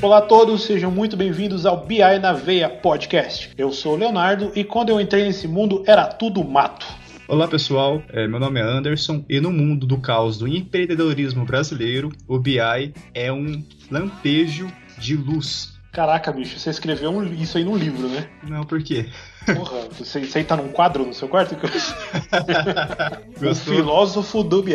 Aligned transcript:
Olá 0.00 0.18
a 0.18 0.22
todos, 0.22 0.64
sejam 0.64 0.90
muito 0.90 1.14
bem-vindos 1.14 1.66
ao 1.66 1.84
BI 1.84 1.98
na 1.98 2.32
Veia 2.32 2.70
Podcast. 2.70 3.50
Eu 3.58 3.70
sou 3.70 3.92
o 3.92 3.96
Leonardo 3.96 4.50
e 4.54 4.64
quando 4.64 4.88
eu 4.88 4.98
entrei 4.98 5.24
nesse 5.24 5.46
mundo 5.46 5.84
era 5.86 6.06
tudo 6.06 6.42
mato. 6.42 6.86
Olá 7.28 7.46
pessoal, 7.46 8.02
é, 8.08 8.26
meu 8.26 8.40
nome 8.40 8.60
é 8.60 8.62
Anderson 8.62 9.22
e 9.28 9.40
no 9.40 9.52
mundo 9.52 9.86
do 9.86 9.98
caos 9.98 10.38
do 10.38 10.48
empreendedorismo 10.48 11.44
brasileiro, 11.44 12.10
o 12.26 12.38
BI 12.38 12.94
é 13.12 13.30
um 13.30 13.62
lampejo 13.90 14.72
de 14.98 15.16
luz. 15.16 15.73
Caraca, 15.94 16.32
bicho, 16.32 16.58
você 16.58 16.70
escreveu 16.70 17.22
isso 17.34 17.56
aí 17.56 17.62
num 17.62 17.76
livro, 17.76 18.08
né? 18.08 18.28
Não, 18.42 18.64
por 18.64 18.82
quê? 18.82 19.08
Porra, 19.46 19.88
você, 19.90 20.24
você 20.24 20.42
tá 20.42 20.56
num 20.56 20.68
quadro 20.68 21.04
no 21.04 21.12
seu 21.12 21.28
quarto? 21.28 21.54
o 23.40 23.54
filósofo 23.54 24.42
do 24.42 24.62
BI. 24.62 24.74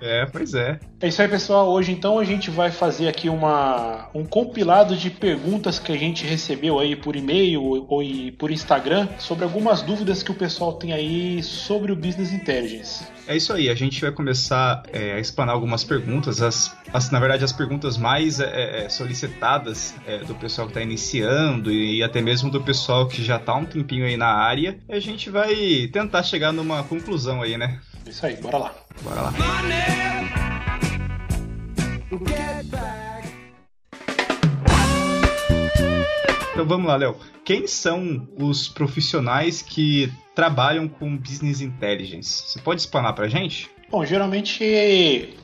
É, 0.00 0.26
pois 0.26 0.52
é. 0.54 0.78
É 1.00 1.08
isso 1.08 1.22
aí, 1.22 1.28
pessoal. 1.28 1.70
Hoje, 1.70 1.92
então, 1.92 2.18
a 2.18 2.24
gente 2.24 2.50
vai 2.50 2.70
fazer 2.70 3.08
aqui 3.08 3.28
uma, 3.28 4.08
um 4.14 4.24
compilado 4.24 4.96
de 4.96 5.10
perguntas 5.10 5.78
que 5.78 5.92
a 5.92 5.96
gente 5.96 6.26
recebeu 6.26 6.78
aí 6.78 6.96
por 6.96 7.16
e-mail 7.16 7.62
ou, 7.62 8.02
por 8.36 8.50
Instagram 8.50 9.08
sobre 9.18 9.44
algumas 9.44 9.82
dúvidas 9.82 10.22
que 10.22 10.30
o 10.30 10.34
pessoal 10.34 10.74
tem 10.74 10.92
aí 10.92 11.42
sobre 11.42 11.92
o 11.92 11.96
Business 11.96 12.32
Intelligence. 12.32 13.04
É 13.26 13.34
isso 13.34 13.54
aí, 13.54 13.70
a 13.70 13.74
gente 13.74 14.00
vai 14.02 14.12
começar 14.12 14.82
é, 14.92 15.14
a 15.14 15.18
explanar 15.18 15.54
algumas 15.54 15.82
perguntas, 15.82 16.42
as, 16.42 16.76
as, 16.92 17.10
na 17.10 17.18
verdade 17.18 17.42
as 17.42 17.52
perguntas 17.52 17.96
mais 17.96 18.38
é, 18.38 18.84
é 18.84 18.88
solicitadas 18.90 19.94
é, 20.06 20.18
do 20.18 20.34
pessoal 20.34 20.66
que 20.66 20.72
está 20.72 20.82
iniciando 20.82 21.72
e, 21.72 21.96
e, 21.98 22.02
até 22.02 22.20
mesmo 22.20 22.50
do 22.50 22.60
pessoal 22.60 23.08
que 23.08 23.22
já 23.22 23.36
está 23.36 23.54
um 23.54 23.64
tempinho 23.84 24.06
aí 24.06 24.16
na 24.16 24.28
área, 24.28 24.80
e 24.88 24.92
a 24.92 25.00
gente 25.00 25.28
vai 25.30 25.54
tentar 25.92 26.22
chegar 26.22 26.52
numa 26.52 26.82
conclusão 26.82 27.42
aí, 27.42 27.56
né? 27.56 27.80
Isso 28.06 28.24
aí, 28.24 28.36
bora 28.36 28.58
lá. 28.58 28.74
Bora 29.02 29.20
lá. 29.20 29.32
Então 36.52 36.66
vamos 36.66 36.86
lá, 36.86 36.96
Léo. 36.96 37.16
Quem 37.44 37.66
são 37.66 38.28
os 38.38 38.68
profissionais 38.68 39.60
que 39.60 40.10
trabalham 40.34 40.88
com 40.88 41.16
business 41.16 41.60
intelligence? 41.60 42.44
Você 42.48 42.60
pode 42.60 42.80
explanar 42.80 43.12
pra 43.12 43.28
gente? 43.28 43.70
Bom, 43.90 44.04
geralmente 44.04 44.64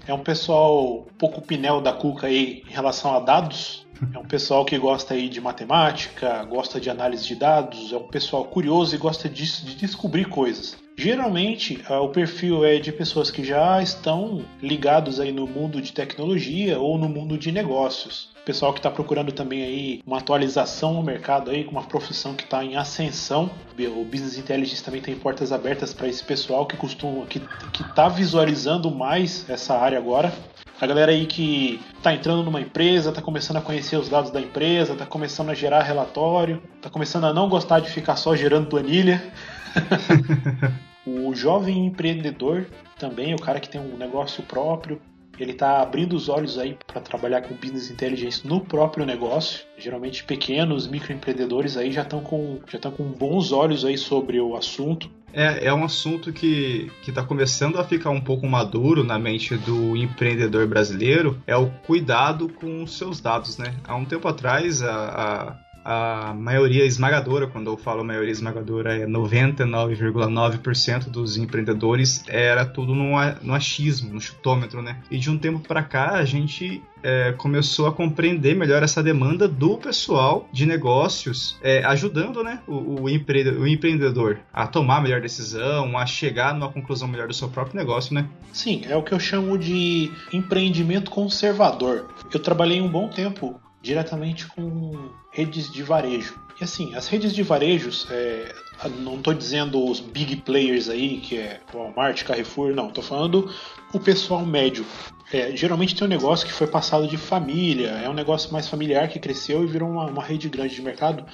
é 0.06 0.14
um 0.14 0.22
pessoal 0.22 1.06
pouco 1.18 1.40
pinel 1.40 1.80
da 1.80 1.92
cuca 1.92 2.26
aí 2.26 2.62
em 2.68 2.72
relação 2.72 3.14
a 3.14 3.20
dados. 3.20 3.86
É 4.14 4.18
um 4.18 4.24
pessoal 4.24 4.64
que 4.64 4.78
gosta 4.78 5.12
aí 5.12 5.28
de 5.28 5.40
matemática, 5.40 6.42
gosta 6.44 6.80
de 6.80 6.88
análise 6.88 7.26
de 7.26 7.34
dados, 7.34 7.92
é 7.92 7.96
um 7.96 8.08
pessoal 8.08 8.46
curioso 8.46 8.94
e 8.94 8.98
gosta 8.98 9.28
de, 9.28 9.44
de 9.64 9.74
descobrir 9.74 10.24
coisas. 10.24 10.74
Geralmente, 11.00 11.82
o 11.88 12.08
perfil 12.08 12.62
é 12.62 12.78
de 12.78 12.92
pessoas 12.92 13.30
que 13.30 13.42
já 13.42 13.82
estão 13.82 14.44
ligados 14.62 15.18
aí 15.18 15.32
no 15.32 15.46
mundo 15.46 15.80
de 15.80 15.94
tecnologia 15.94 16.78
ou 16.78 16.98
no 16.98 17.08
mundo 17.08 17.38
de 17.38 17.50
negócios. 17.50 18.28
Pessoal 18.44 18.70
que 18.74 18.80
está 18.80 18.90
procurando 18.90 19.32
também 19.32 19.62
aí 19.62 20.02
uma 20.06 20.18
atualização 20.18 20.92
no 20.92 21.02
mercado 21.02 21.50
aí, 21.50 21.64
com 21.64 21.70
uma 21.70 21.84
profissão 21.84 22.34
que 22.34 22.44
está 22.44 22.62
em 22.62 22.76
ascensão. 22.76 23.50
O 23.78 24.04
Business 24.04 24.36
Intelligence 24.36 24.84
também 24.84 25.00
tem 25.00 25.16
portas 25.16 25.52
abertas 25.52 25.94
para 25.94 26.06
esse 26.06 26.22
pessoal 26.22 26.66
que 26.66 26.76
costuma, 26.76 27.24
que 27.24 27.40
está 27.80 28.06
visualizando 28.06 28.90
mais 28.90 29.48
essa 29.48 29.78
área 29.78 29.96
agora. 29.96 30.30
A 30.78 30.86
galera 30.86 31.12
aí 31.12 31.24
que 31.24 31.80
está 31.96 32.12
entrando 32.12 32.42
numa 32.42 32.60
empresa, 32.60 33.08
está 33.08 33.22
começando 33.22 33.56
a 33.56 33.62
conhecer 33.62 33.96
os 33.96 34.10
dados 34.10 34.30
da 34.30 34.38
empresa, 34.38 34.92
está 34.92 35.06
começando 35.06 35.48
a 35.48 35.54
gerar 35.54 35.82
relatório, 35.82 36.62
está 36.76 36.90
começando 36.90 37.24
a 37.24 37.32
não 37.32 37.48
gostar 37.48 37.80
de 37.80 37.88
ficar 37.88 38.16
só 38.16 38.36
gerando 38.36 38.66
planilha. 38.66 39.32
o 41.06 41.34
jovem 41.34 41.86
empreendedor 41.86 42.66
também, 42.98 43.34
o 43.34 43.38
cara 43.38 43.60
que 43.60 43.68
tem 43.68 43.80
um 43.80 43.96
negócio 43.96 44.42
próprio, 44.42 45.00
ele 45.38 45.52
está 45.52 45.80
abrindo 45.80 46.14
os 46.14 46.28
olhos 46.28 46.58
aí 46.58 46.76
para 46.86 47.00
trabalhar 47.00 47.40
com 47.42 47.54
business 47.54 47.90
intelligence 47.90 48.46
no 48.46 48.60
próprio 48.60 49.06
negócio. 49.06 49.64
Geralmente 49.78 50.22
pequenos 50.24 50.86
microempreendedores 50.86 51.76
aí 51.76 51.90
já 51.90 52.02
estão 52.02 52.20
com 52.20 52.60
já 52.68 52.76
estão 52.76 52.92
com 52.92 53.04
bons 53.04 53.50
olhos 53.50 53.84
aí 53.84 53.96
sobre 53.96 54.38
o 54.38 54.54
assunto. 54.54 55.10
É, 55.32 55.66
é 55.66 55.72
um 55.72 55.84
assunto 55.84 56.32
que 56.32 56.90
está 57.06 57.22
começando 57.22 57.78
a 57.78 57.84
ficar 57.84 58.10
um 58.10 58.20
pouco 58.20 58.46
maduro 58.46 59.04
na 59.04 59.18
mente 59.18 59.56
do 59.56 59.96
empreendedor 59.96 60.66
brasileiro, 60.66 61.40
é 61.46 61.56
o 61.56 61.70
cuidado 61.86 62.48
com 62.48 62.82
os 62.82 62.98
seus 62.98 63.20
dados, 63.20 63.56
né? 63.56 63.76
Há 63.84 63.94
um 63.94 64.04
tempo 64.04 64.26
atrás, 64.26 64.82
a, 64.82 64.90
a 64.92 65.69
a 65.84 66.34
maioria 66.34 66.84
esmagadora, 66.84 67.46
quando 67.46 67.70
eu 67.70 67.76
falo 67.76 68.04
maioria 68.04 68.30
esmagadora, 68.30 68.96
é 68.96 69.06
99,9% 69.06 71.08
dos 71.08 71.36
empreendedores 71.36 72.24
era 72.28 72.64
tudo 72.64 72.94
no, 72.94 73.16
no 73.42 73.54
achismo, 73.54 74.12
no 74.12 74.20
chutômetro, 74.20 74.82
né? 74.82 74.98
E 75.10 75.18
de 75.18 75.30
um 75.30 75.38
tempo 75.38 75.60
para 75.60 75.82
cá 75.82 76.12
a 76.12 76.24
gente 76.24 76.82
é, 77.02 77.32
começou 77.32 77.86
a 77.86 77.92
compreender 77.92 78.54
melhor 78.54 78.82
essa 78.82 79.02
demanda 79.02 79.48
do 79.48 79.76
pessoal 79.78 80.48
de 80.52 80.66
negócios, 80.66 81.58
é, 81.62 81.84
ajudando 81.84 82.42
né, 82.42 82.60
o, 82.66 83.02
o, 83.02 83.08
empre 83.08 83.48
o, 83.50 83.66
empreendedor 83.66 84.38
a 84.52 84.66
tomar 84.66 84.98
a 84.98 85.00
melhor 85.00 85.20
decisão, 85.20 85.96
a 85.96 86.06
chegar 86.06 86.54
numa 86.54 86.70
conclusão 86.70 87.08
melhor 87.08 87.28
do 87.28 87.34
seu 87.34 87.48
próprio 87.48 87.76
negócio, 87.76 88.14
né? 88.14 88.26
Sim, 88.52 88.82
é 88.88 88.96
o 88.96 89.02
que 89.02 89.12
eu 89.12 89.20
chamo 89.20 89.56
de 89.56 90.10
empreendimento 90.32 91.10
conservador. 91.10 92.10
Eu 92.32 92.40
trabalhei 92.40 92.80
um 92.80 92.88
bom 92.88 93.08
tempo 93.08 93.60
diretamente 93.82 94.46
com 94.46 95.10
redes 95.30 95.70
de 95.70 95.82
varejo. 95.82 96.38
E 96.60 96.64
assim, 96.64 96.94
as 96.94 97.08
redes 97.08 97.34
de 97.34 97.42
varejos, 97.42 98.06
é, 98.10 98.54
não 98.98 99.16
estou 99.16 99.32
dizendo 99.32 99.82
os 99.82 100.00
big 100.00 100.36
players 100.36 100.88
aí, 100.88 101.18
que 101.18 101.38
é 101.38 101.60
Walmart, 101.72 102.22
Carrefour, 102.24 102.74
não, 102.74 102.88
estou 102.88 103.02
falando 103.02 103.50
o 103.92 103.98
pessoal 103.98 104.44
médio. 104.44 104.84
É, 105.32 105.56
geralmente 105.56 105.94
tem 105.94 106.06
um 106.06 106.10
negócio 106.10 106.46
que 106.46 106.52
foi 106.52 106.66
passado 106.66 107.06
de 107.06 107.16
família, 107.16 107.88
é 107.90 108.08
um 108.08 108.12
negócio 108.12 108.52
mais 108.52 108.68
familiar 108.68 109.08
que 109.08 109.18
cresceu 109.18 109.64
e 109.64 109.66
virou 109.66 109.88
uma, 109.88 110.06
uma 110.06 110.22
rede 110.22 110.48
grande 110.48 110.74
de 110.74 110.82
mercado, 110.82 111.24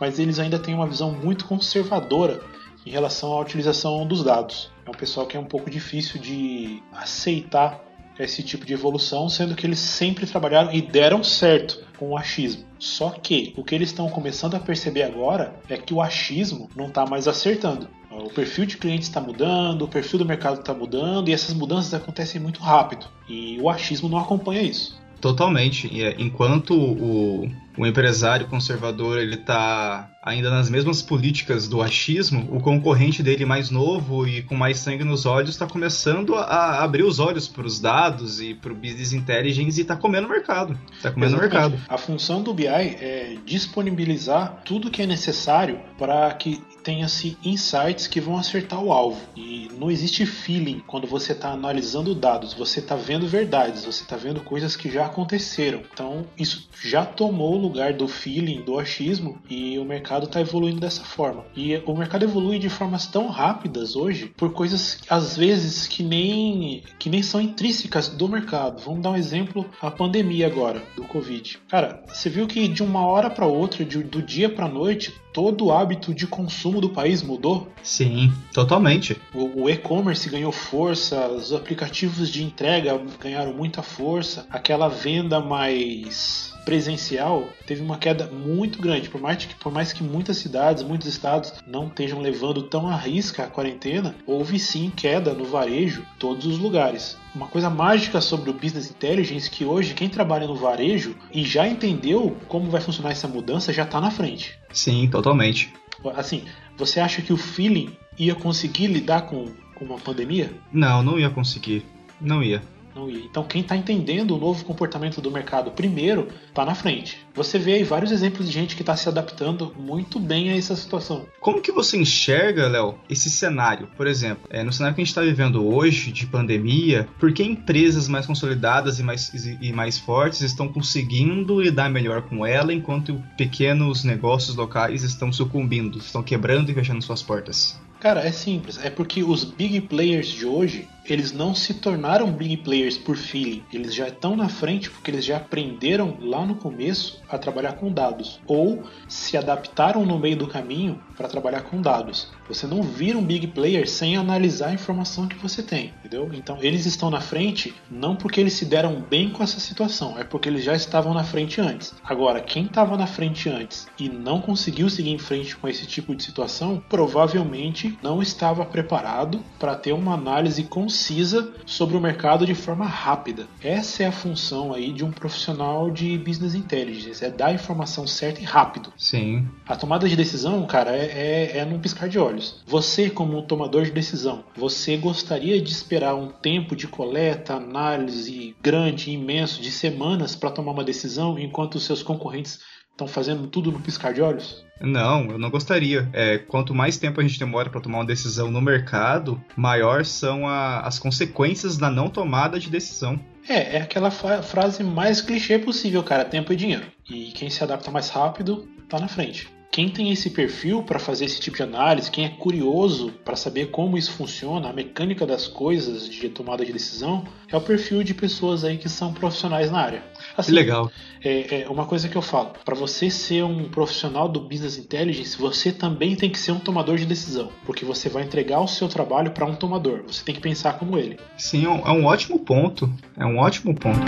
mas 0.00 0.18
eles 0.18 0.38
ainda 0.38 0.58
têm 0.58 0.74
uma 0.74 0.86
visão 0.86 1.10
muito 1.10 1.46
conservadora 1.46 2.40
em 2.86 2.90
relação 2.90 3.32
à 3.32 3.40
utilização 3.40 4.06
dos 4.06 4.22
dados. 4.22 4.70
É 4.86 4.90
um 4.90 4.94
pessoal 4.94 5.26
que 5.26 5.36
é 5.36 5.40
um 5.40 5.44
pouco 5.44 5.68
difícil 5.68 6.20
de 6.20 6.82
aceitar 6.92 7.87
esse 8.18 8.42
tipo 8.42 8.66
de 8.66 8.72
evolução, 8.72 9.28
sendo 9.28 9.54
que 9.54 9.66
eles 9.66 9.78
sempre 9.78 10.26
trabalharam 10.26 10.72
e 10.72 10.82
deram 10.82 11.22
certo 11.22 11.84
com 11.98 12.10
o 12.10 12.16
achismo. 12.16 12.64
Só 12.78 13.10
que 13.10 13.52
o 13.56 13.64
que 13.64 13.74
eles 13.74 13.90
estão 13.90 14.08
começando 14.08 14.54
a 14.54 14.60
perceber 14.60 15.02
agora 15.02 15.54
é 15.68 15.76
que 15.76 15.92
o 15.92 16.00
achismo 16.00 16.70
não 16.76 16.86
está 16.86 17.04
mais 17.06 17.26
acertando. 17.28 17.88
O 18.10 18.30
perfil 18.30 18.66
de 18.66 18.76
clientes 18.76 19.08
está 19.08 19.20
mudando, 19.20 19.82
o 19.82 19.88
perfil 19.88 20.18
do 20.18 20.24
mercado 20.24 20.60
está 20.60 20.72
mudando 20.74 21.28
e 21.28 21.32
essas 21.32 21.54
mudanças 21.54 21.92
acontecem 21.94 22.40
muito 22.40 22.60
rápido. 22.60 23.06
E 23.28 23.58
o 23.60 23.68
achismo 23.68 24.08
não 24.08 24.18
acompanha 24.18 24.62
isso. 24.62 24.98
Totalmente. 25.20 26.00
É, 26.00 26.14
enquanto 26.18 26.74
o, 26.74 27.50
o 27.78 27.86
empresário 27.86 28.46
conservador 28.48 29.18
ele 29.18 29.36
está 29.36 30.10
ainda 30.22 30.50
nas 30.50 30.68
mesmas 30.68 31.00
políticas 31.00 31.68
do 31.68 31.80
achismo, 31.80 32.46
o 32.50 32.60
concorrente 32.60 33.22
dele 33.22 33.46
mais 33.46 33.70
novo 33.70 34.26
e 34.26 34.42
com 34.42 34.54
mais 34.54 34.78
sangue 34.78 35.04
nos 35.04 35.24
olhos 35.24 35.50
está 35.50 35.66
começando 35.66 36.34
a 36.34 36.82
abrir 36.82 37.04
os 37.04 37.18
olhos 37.18 37.48
para 37.48 37.66
os 37.66 37.80
dados 37.80 38.40
e 38.40 38.52
para 38.52 38.72
o 38.72 38.74
business 38.74 39.12
intelligence 39.12 39.78
e 39.78 39.82
está 39.82 39.96
comendo 39.96 40.26
o 40.26 40.30
mercado. 40.30 40.78
Está 40.92 41.10
comendo 41.10 41.36
o 41.36 41.40
mercado. 41.40 41.80
A 41.88 41.96
função 41.96 42.42
do 42.42 42.52
BI 42.52 42.66
é 42.66 43.36
disponibilizar 43.46 44.60
tudo 44.64 44.90
que 44.90 45.00
é 45.00 45.06
necessário 45.06 45.80
para 45.96 46.30
que 46.34 46.62
tenha-se 46.82 47.36
insights 47.44 48.06
que 48.06 48.20
vão 48.20 48.36
acertar 48.36 48.82
o 48.82 48.92
alvo. 48.92 49.20
E 49.36 49.70
não 49.78 49.90
existe 49.90 50.26
feeling 50.26 50.82
quando 50.86 51.06
você 51.06 51.32
está 51.32 51.52
analisando 51.52 52.14
dados, 52.14 52.54
você 52.54 52.80
está 52.80 52.96
vendo 52.96 53.26
verdades, 53.26 53.84
você 53.84 54.02
está 54.02 54.16
vendo 54.16 54.40
coisas 54.40 54.76
que 54.76 54.90
já 54.90 55.06
aconteceram. 55.06 55.82
Então 55.92 56.26
isso 56.36 56.68
já 56.82 57.04
tomou 57.04 57.54
o 57.54 57.58
lugar 57.68 57.92
do 57.92 58.08
feeling, 58.08 58.62
do 58.62 58.78
achismo 58.78 59.38
e 59.48 59.78
o 59.78 59.84
mercado 59.84 60.24
está 60.24 60.40
evoluindo 60.40 60.80
dessa 60.80 61.04
forma. 61.04 61.44
E 61.54 61.76
o 61.86 61.94
mercado 61.94 62.24
evolui 62.24 62.58
de 62.58 62.68
formas 62.68 63.06
tão 63.06 63.28
rápidas 63.28 63.94
hoje 63.94 64.32
por 64.36 64.52
coisas 64.52 64.98
às 65.08 65.36
vezes 65.36 65.86
que 65.86 66.02
nem 66.02 66.82
que 66.98 67.10
nem 67.10 67.22
são 67.22 67.40
intrínsecas 67.40 68.08
do 68.08 68.28
mercado. 68.28 68.82
Vamos 68.84 69.02
dar 69.02 69.10
um 69.10 69.16
exemplo, 69.16 69.66
a 69.80 69.90
pandemia 69.90 70.46
agora 70.46 70.82
do 70.96 71.04
Covid. 71.04 71.58
Cara, 71.68 72.02
você 72.08 72.30
viu 72.30 72.46
que 72.46 72.66
de 72.66 72.82
uma 72.82 73.04
hora 73.06 73.28
para 73.28 73.46
outra, 73.46 73.84
de, 73.84 74.02
do 74.02 74.22
dia 74.22 74.48
para 74.48 74.66
noite, 74.66 75.12
todo 75.32 75.66
o 75.66 75.72
hábito 75.72 76.14
de 76.14 76.26
consumo 76.26 76.80
do 76.80 76.88
país 76.88 77.22
mudou? 77.22 77.68
Sim, 77.82 78.32
totalmente. 78.52 79.16
O, 79.34 79.64
o 79.64 79.70
e-commerce 79.70 80.28
ganhou 80.28 80.50
força, 80.50 81.28
os 81.28 81.52
aplicativos 81.52 82.30
de 82.30 82.42
entrega 82.42 82.98
ganharam 83.20 83.52
muita 83.52 83.82
força, 83.82 84.46
aquela 84.50 84.88
venda 84.88 85.40
mais 85.40 86.57
presencial 86.64 87.48
teve 87.66 87.82
uma 87.82 87.98
queda 87.98 88.26
muito 88.26 88.80
grande. 88.80 89.08
Por 89.08 89.20
mais 89.20 89.44
que, 89.44 89.54
por 89.54 89.72
mais 89.72 89.92
que 89.92 90.02
muitas 90.02 90.38
cidades, 90.38 90.82
muitos 90.82 91.06
estados 91.06 91.54
não 91.66 91.86
estejam 91.86 92.20
levando 92.20 92.62
tão 92.62 92.88
à 92.88 92.96
risca 92.96 93.44
a 93.44 93.46
quarentena, 93.46 94.14
houve 94.26 94.58
sim 94.58 94.90
queda 94.90 95.32
no 95.32 95.44
varejo 95.44 96.02
em 96.02 96.18
todos 96.18 96.46
os 96.46 96.58
lugares. 96.58 97.16
Uma 97.34 97.46
coisa 97.46 97.70
mágica 97.70 98.20
sobre 98.20 98.50
o 98.50 98.54
Business 98.54 98.90
Intelligence 98.90 99.48
é 99.48 99.50
que 99.50 99.64
hoje 99.64 99.94
quem 99.94 100.08
trabalha 100.08 100.46
no 100.46 100.56
varejo 100.56 101.14
e 101.32 101.44
já 101.44 101.68
entendeu 101.68 102.36
como 102.48 102.70
vai 102.70 102.80
funcionar 102.80 103.10
essa 103.10 103.28
mudança 103.28 103.72
já 103.72 103.84
está 103.84 104.00
na 104.00 104.10
frente. 104.10 104.58
Sim, 104.72 105.08
totalmente. 105.08 105.72
Assim, 106.16 106.44
você 106.76 107.00
acha 107.00 107.22
que 107.22 107.32
o 107.32 107.36
feeling 107.36 107.96
ia 108.18 108.34
conseguir 108.34 108.86
lidar 108.86 109.22
com, 109.22 109.46
com 109.74 109.84
uma 109.84 109.98
pandemia? 109.98 110.52
Não, 110.72 111.02
não 111.02 111.18
ia 111.18 111.30
conseguir. 111.30 111.84
Não 112.20 112.42
ia. 112.42 112.62
Então 113.06 113.44
quem 113.44 113.60
está 113.60 113.76
entendendo 113.76 114.34
o 114.34 114.38
novo 114.38 114.64
comportamento 114.64 115.20
do 115.20 115.30
mercado 115.30 115.70
primeiro 115.70 116.28
está 116.48 116.64
na 116.64 116.74
frente. 116.74 117.18
Você 117.34 117.58
vê 117.58 117.74
aí 117.74 117.84
vários 117.84 118.10
exemplos 118.10 118.48
de 118.48 118.52
gente 118.52 118.74
que 118.74 118.82
está 118.82 118.96
se 118.96 119.08
adaptando 119.08 119.72
muito 119.78 120.18
bem 120.18 120.50
a 120.50 120.56
essa 120.56 120.74
situação. 120.74 121.26
Como 121.40 121.60
que 121.60 121.70
você 121.70 121.96
enxerga, 121.96 122.66
Léo, 122.66 122.96
esse 123.08 123.30
cenário? 123.30 123.88
Por 123.96 124.06
exemplo, 124.06 124.48
é, 124.50 124.64
no 124.64 124.72
cenário 124.72 124.94
que 124.94 125.00
a 125.00 125.04
gente 125.04 125.10
está 125.10 125.22
vivendo 125.22 125.64
hoje, 125.66 126.10
de 126.10 126.26
pandemia, 126.26 127.08
por 127.18 127.32
que 127.32 127.42
empresas 127.42 128.08
mais 128.08 128.26
consolidadas 128.26 128.98
e 128.98 129.02
mais, 129.02 129.32
e 129.60 129.72
mais 129.72 129.98
fortes 129.98 130.40
estão 130.40 130.68
conseguindo 130.68 131.60
lidar 131.60 131.90
melhor 131.90 132.22
com 132.22 132.44
ela, 132.44 132.72
enquanto 132.72 133.22
pequenos 133.36 134.02
negócios 134.02 134.56
locais 134.56 135.04
estão 135.04 135.32
sucumbindo, 135.32 135.98
estão 135.98 136.22
quebrando 136.22 136.70
e 136.70 136.74
fechando 136.74 137.02
suas 137.02 137.22
portas? 137.22 137.78
Cara, 138.00 138.20
é 138.20 138.30
simples. 138.30 138.78
É 138.82 138.90
porque 138.90 139.24
os 139.24 139.44
big 139.44 139.80
players 139.82 140.28
de 140.28 140.46
hoje, 140.46 140.88
eles 141.12 141.32
não 141.32 141.54
se 141.54 141.74
tornaram 141.74 142.32
big 142.32 142.58
players 142.58 142.96
por 142.96 143.16
feeling. 143.16 143.64
Eles 143.72 143.94
já 143.94 144.08
estão 144.08 144.36
na 144.36 144.48
frente 144.48 144.90
porque 144.90 145.10
eles 145.10 145.24
já 145.24 145.36
aprenderam 145.36 146.16
lá 146.20 146.44
no 146.44 146.54
começo 146.54 147.22
a 147.28 147.38
trabalhar 147.38 147.72
com 147.72 147.92
dados. 147.92 148.40
Ou 148.46 148.82
se 149.08 149.36
adaptaram 149.36 150.04
no 150.04 150.18
meio 150.18 150.36
do 150.36 150.46
caminho 150.46 151.00
para 151.16 151.28
trabalhar 151.28 151.62
com 151.62 151.80
dados. 151.80 152.28
Você 152.48 152.66
não 152.66 152.82
vira 152.82 153.18
um 153.18 153.24
big 153.24 153.48
player 153.48 153.88
sem 153.88 154.16
analisar 154.16 154.68
a 154.68 154.74
informação 154.74 155.26
que 155.26 155.36
você 155.36 155.62
tem, 155.62 155.92
entendeu? 155.98 156.30
Então 156.32 156.58
eles 156.60 156.86
estão 156.86 157.10
na 157.10 157.20
frente 157.20 157.74
não 157.90 158.16
porque 158.16 158.40
eles 158.40 158.54
se 158.54 158.64
deram 158.64 159.00
bem 159.00 159.30
com 159.30 159.42
essa 159.42 159.60
situação, 159.60 160.18
é 160.18 160.24
porque 160.24 160.48
eles 160.48 160.64
já 160.64 160.74
estavam 160.74 161.12
na 161.12 161.24
frente 161.24 161.60
antes. 161.60 161.94
Agora, 162.04 162.40
quem 162.40 162.64
estava 162.64 162.96
na 162.96 163.06
frente 163.06 163.48
antes 163.48 163.86
e 163.98 164.08
não 164.08 164.40
conseguiu 164.40 164.88
seguir 164.88 165.10
em 165.10 165.18
frente 165.18 165.56
com 165.56 165.68
esse 165.68 165.86
tipo 165.86 166.14
de 166.14 166.22
situação, 166.22 166.82
provavelmente 166.88 167.98
não 168.02 168.22
estava 168.22 168.64
preparado 168.64 169.42
para 169.58 169.74
ter 169.74 169.92
uma 169.92 170.14
análise 170.14 170.62
concisa 170.98 171.52
sobre 171.64 171.96
o 171.96 172.00
mercado 172.00 172.44
de 172.44 172.56
forma 172.56 172.84
rápida. 172.84 173.46
Essa 173.62 174.02
é 174.02 174.06
a 174.06 174.12
função 174.12 174.74
aí 174.74 174.92
de 174.92 175.04
um 175.04 175.12
profissional 175.12 175.92
de 175.92 176.18
business 176.18 176.56
intelligence, 176.56 177.24
é 177.24 177.30
dar 177.30 177.46
a 177.46 177.52
informação 177.52 178.04
certa 178.04 178.40
e 178.40 178.44
rápido. 178.44 178.92
Sim. 178.96 179.46
A 179.64 179.76
tomada 179.76 180.08
de 180.08 180.16
decisão, 180.16 180.66
cara, 180.66 180.90
é, 180.90 181.52
é, 181.54 181.58
é 181.58 181.64
num 181.64 181.78
piscar 181.78 182.08
de 182.08 182.18
olhos. 182.18 182.64
Você, 182.66 183.08
como 183.08 183.42
tomador 183.42 183.84
de 183.84 183.92
decisão, 183.92 184.44
você 184.56 184.96
gostaria 184.96 185.62
de 185.62 185.70
esperar 185.70 186.16
um 186.16 186.28
tempo 186.28 186.74
de 186.74 186.88
coleta, 186.88 187.54
análise 187.54 188.56
grande, 188.60 189.12
imenso, 189.12 189.62
de 189.62 189.70
semanas 189.70 190.34
para 190.34 190.50
tomar 190.50 190.72
uma 190.72 190.84
decisão, 190.84 191.38
enquanto 191.38 191.76
os 191.76 191.84
seus 191.84 192.02
concorrentes 192.02 192.58
estão 192.98 193.06
fazendo 193.06 193.46
tudo 193.46 193.70
no 193.70 193.78
piscar 193.78 194.12
de 194.12 194.20
olhos? 194.20 194.64
Não, 194.80 195.30
eu 195.30 195.38
não 195.38 195.50
gostaria. 195.50 196.08
É, 196.12 196.38
quanto 196.38 196.74
mais 196.74 196.98
tempo 196.98 197.20
a 197.20 197.22
gente 197.22 197.38
demora 197.38 197.70
para 197.70 197.80
tomar 197.80 197.98
uma 197.98 198.04
decisão 198.04 198.50
no 198.50 198.60
mercado, 198.60 199.40
maior 199.56 200.04
são 200.04 200.46
a, 200.46 200.80
as 200.80 200.98
consequências 200.98 201.76
da 201.76 201.90
não 201.90 202.08
tomada 202.08 202.58
de 202.58 202.68
decisão. 202.68 203.18
É, 203.48 203.76
é 203.76 203.80
aquela 203.80 204.10
frase 204.10 204.82
mais 204.82 205.20
clichê 205.20 205.58
possível, 205.58 206.02
cara. 206.02 206.24
Tempo 206.24 206.52
e 206.52 206.56
dinheiro. 206.56 206.86
E 207.08 207.30
quem 207.32 207.48
se 207.48 207.62
adapta 207.62 207.90
mais 207.90 208.08
rápido 208.08 208.68
tá 208.88 208.98
na 208.98 209.08
frente. 209.08 209.48
Quem 209.78 209.88
tem 209.88 210.10
esse 210.10 210.30
perfil 210.30 210.82
para 210.82 210.98
fazer 210.98 211.26
esse 211.26 211.38
tipo 211.38 211.56
de 211.56 211.62
análise, 211.62 212.10
quem 212.10 212.24
é 212.24 212.30
curioso 212.30 213.12
para 213.24 213.36
saber 213.36 213.66
como 213.66 213.96
isso 213.96 214.10
funciona, 214.10 214.70
a 214.70 214.72
mecânica 214.72 215.24
das 215.24 215.46
coisas 215.46 216.08
de 216.08 216.28
tomada 216.28 216.64
de 216.64 216.72
decisão, 216.72 217.22
é 217.48 217.56
o 217.56 217.60
perfil 217.60 218.02
de 218.02 218.12
pessoas 218.12 218.64
aí 218.64 218.76
que 218.76 218.88
são 218.88 219.12
profissionais 219.12 219.70
na 219.70 219.78
área. 219.78 220.02
Assim, 220.36 220.50
legal. 220.50 220.90
É, 221.22 221.60
é, 221.60 221.68
uma 221.68 221.86
coisa 221.86 222.08
que 222.08 222.16
eu 222.16 222.22
falo: 222.22 222.54
para 222.64 222.74
você 222.74 223.08
ser 223.08 223.44
um 223.44 223.68
profissional 223.68 224.28
do 224.28 224.40
business 224.40 224.76
intelligence, 224.76 225.38
você 225.38 225.70
também 225.70 226.16
tem 226.16 226.28
que 226.28 226.40
ser 226.40 226.50
um 226.50 226.58
tomador 226.58 226.96
de 226.96 227.06
decisão, 227.06 227.52
porque 227.64 227.84
você 227.84 228.08
vai 228.08 228.24
entregar 228.24 228.58
o 228.58 228.66
seu 228.66 228.88
trabalho 228.88 229.30
para 229.30 229.46
um 229.46 229.54
tomador. 229.54 230.02
Você 230.08 230.24
tem 230.24 230.34
que 230.34 230.40
pensar 230.40 230.72
como 230.76 230.98
ele. 230.98 231.20
Sim, 231.36 231.66
é 231.66 231.68
um 231.68 232.02
é 232.02 232.04
ótimo 232.04 232.40
ponto. 232.40 232.92
É 233.16 233.24
um 233.24 233.38
ótimo 233.38 233.72
ponto. 233.76 234.02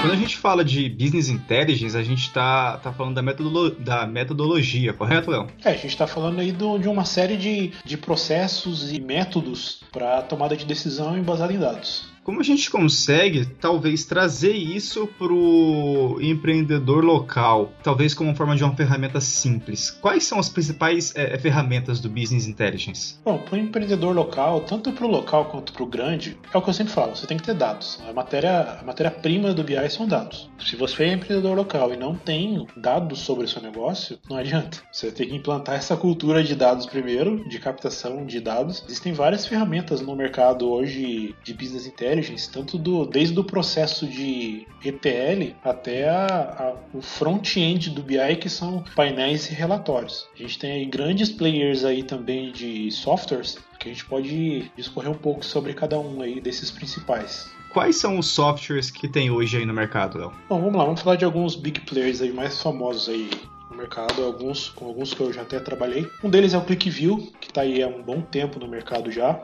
Quando 0.00 0.14
a 0.14 0.16
gente 0.16 0.38
fala 0.38 0.64
de 0.64 0.88
business 0.88 1.28
intelligence, 1.28 1.94
a 1.94 2.02
gente 2.02 2.22
está 2.22 2.78
tá 2.78 2.90
falando 2.90 3.16
da, 3.16 3.20
metodolo 3.20 3.70
da 3.70 4.06
metodologia, 4.06 4.94
correto, 4.94 5.30
Léo? 5.30 5.46
É, 5.62 5.72
a 5.72 5.74
gente 5.74 5.88
está 5.88 6.06
falando 6.06 6.40
aí 6.40 6.52
do, 6.52 6.78
de 6.78 6.88
uma 6.88 7.04
série 7.04 7.36
de, 7.36 7.72
de 7.84 7.98
processos 7.98 8.90
e 8.90 8.98
métodos 8.98 9.82
para 9.92 10.22
tomada 10.22 10.56
de 10.56 10.64
decisão 10.64 11.18
embasada 11.18 11.52
em 11.52 11.58
dados. 11.58 12.09
Como 12.22 12.38
a 12.38 12.44
gente 12.44 12.70
consegue, 12.70 13.46
talvez, 13.46 14.04
trazer 14.04 14.52
isso 14.52 15.06
para 15.06 15.32
o 15.32 16.18
empreendedor 16.20 17.02
local, 17.02 17.72
talvez 17.82 18.12
como 18.12 18.34
forma 18.34 18.54
de 18.54 18.62
uma 18.62 18.76
ferramenta 18.76 19.20
simples? 19.20 19.90
Quais 19.90 20.24
são 20.24 20.38
as 20.38 20.48
principais 20.48 21.14
é, 21.16 21.38
ferramentas 21.38 21.98
do 21.98 22.10
Business 22.10 22.46
Intelligence? 22.46 23.18
Bom, 23.24 23.38
para 23.38 23.54
o 23.54 23.58
empreendedor 23.58 24.14
local, 24.14 24.60
tanto 24.60 24.92
para 24.92 25.06
o 25.06 25.10
local 25.10 25.46
quanto 25.46 25.72
para 25.72 25.82
o 25.82 25.86
grande, 25.86 26.36
é 26.52 26.58
o 26.58 26.60
que 26.60 26.68
eu 26.68 26.74
sempre 26.74 26.92
falo, 26.92 27.16
você 27.16 27.26
tem 27.26 27.38
que 27.38 27.42
ter 27.42 27.54
dados. 27.54 27.98
A 28.06 28.12
matéria-prima 28.12 28.80
a 28.80 28.84
matéria 28.84 29.54
do 29.54 29.64
BI 29.64 29.90
são 29.90 30.06
dados. 30.06 30.50
Se 30.60 30.76
você 30.76 31.04
é 31.04 31.12
empreendedor 31.14 31.56
local 31.56 31.92
e 31.94 31.96
não 31.96 32.14
tem 32.14 32.66
dados 32.76 33.20
sobre 33.20 33.46
o 33.46 33.48
seu 33.48 33.62
negócio, 33.62 34.18
não 34.28 34.36
adianta. 34.36 34.78
Você 34.92 35.10
tem 35.10 35.28
que 35.28 35.36
implantar 35.36 35.76
essa 35.76 35.96
cultura 35.96 36.44
de 36.44 36.54
dados 36.54 36.84
primeiro, 36.84 37.48
de 37.48 37.58
captação 37.58 38.26
de 38.26 38.40
dados. 38.40 38.82
Existem 38.84 39.14
várias 39.14 39.46
ferramentas 39.46 40.02
no 40.02 40.14
mercado 40.14 40.70
hoje 40.70 41.34
de 41.42 41.54
Business 41.54 41.86
Intelligence 41.86 42.09
intelligence, 42.10 42.50
tanto 42.50 42.76
do, 42.76 43.06
desde 43.06 43.38
o 43.38 43.44
processo 43.44 44.06
de 44.06 44.66
ETL 44.84 45.54
até 45.62 46.08
a, 46.08 46.26
a, 46.26 46.96
o 46.96 47.00
front-end 47.00 47.90
do 47.90 48.02
BI, 48.02 48.36
que 48.40 48.48
são 48.48 48.84
painéis 48.96 49.48
e 49.50 49.54
relatórios. 49.54 50.26
A 50.34 50.42
gente 50.42 50.58
tem 50.58 50.72
aí 50.72 50.84
grandes 50.84 51.30
players 51.30 51.84
aí 51.84 52.02
também 52.02 52.50
de 52.50 52.90
softwares 52.90 53.58
que 53.78 53.88
a 53.88 53.92
gente 53.92 54.04
pode 54.04 54.70
discorrer 54.76 55.10
um 55.10 55.14
pouco 55.14 55.44
sobre 55.44 55.72
cada 55.72 55.98
um 55.98 56.20
aí 56.20 56.40
desses 56.40 56.70
principais. 56.70 57.50
Quais 57.72 57.96
são 57.96 58.18
os 58.18 58.26
softwares 58.26 58.90
que 58.90 59.08
tem 59.08 59.30
hoje 59.30 59.56
aí 59.56 59.64
no 59.64 59.72
mercado, 59.72 60.18
Léo? 60.18 60.32
Bom, 60.48 60.60
vamos 60.60 60.76
lá, 60.76 60.84
vamos 60.84 61.00
falar 61.00 61.16
de 61.16 61.24
alguns 61.24 61.54
big 61.54 61.80
players 61.80 62.20
aí 62.20 62.32
mais 62.32 62.60
famosos 62.60 63.08
aí 63.08 63.30
no 63.70 63.76
mercado, 63.76 64.22
alguns 64.24 64.68
com 64.68 64.86
alguns 64.86 65.14
que 65.14 65.20
eu 65.20 65.32
já 65.32 65.42
até 65.42 65.60
trabalhei. 65.60 66.06
Um 66.22 66.28
deles 66.28 66.52
é 66.52 66.58
o 66.58 66.64
ClickView, 66.64 67.32
que 67.40 67.48
está 67.48 67.62
aí 67.62 67.82
há 67.82 67.86
um 67.86 68.02
bom 68.02 68.20
tempo 68.20 68.58
no 68.58 68.66
mercado 68.66 69.10
já. 69.10 69.40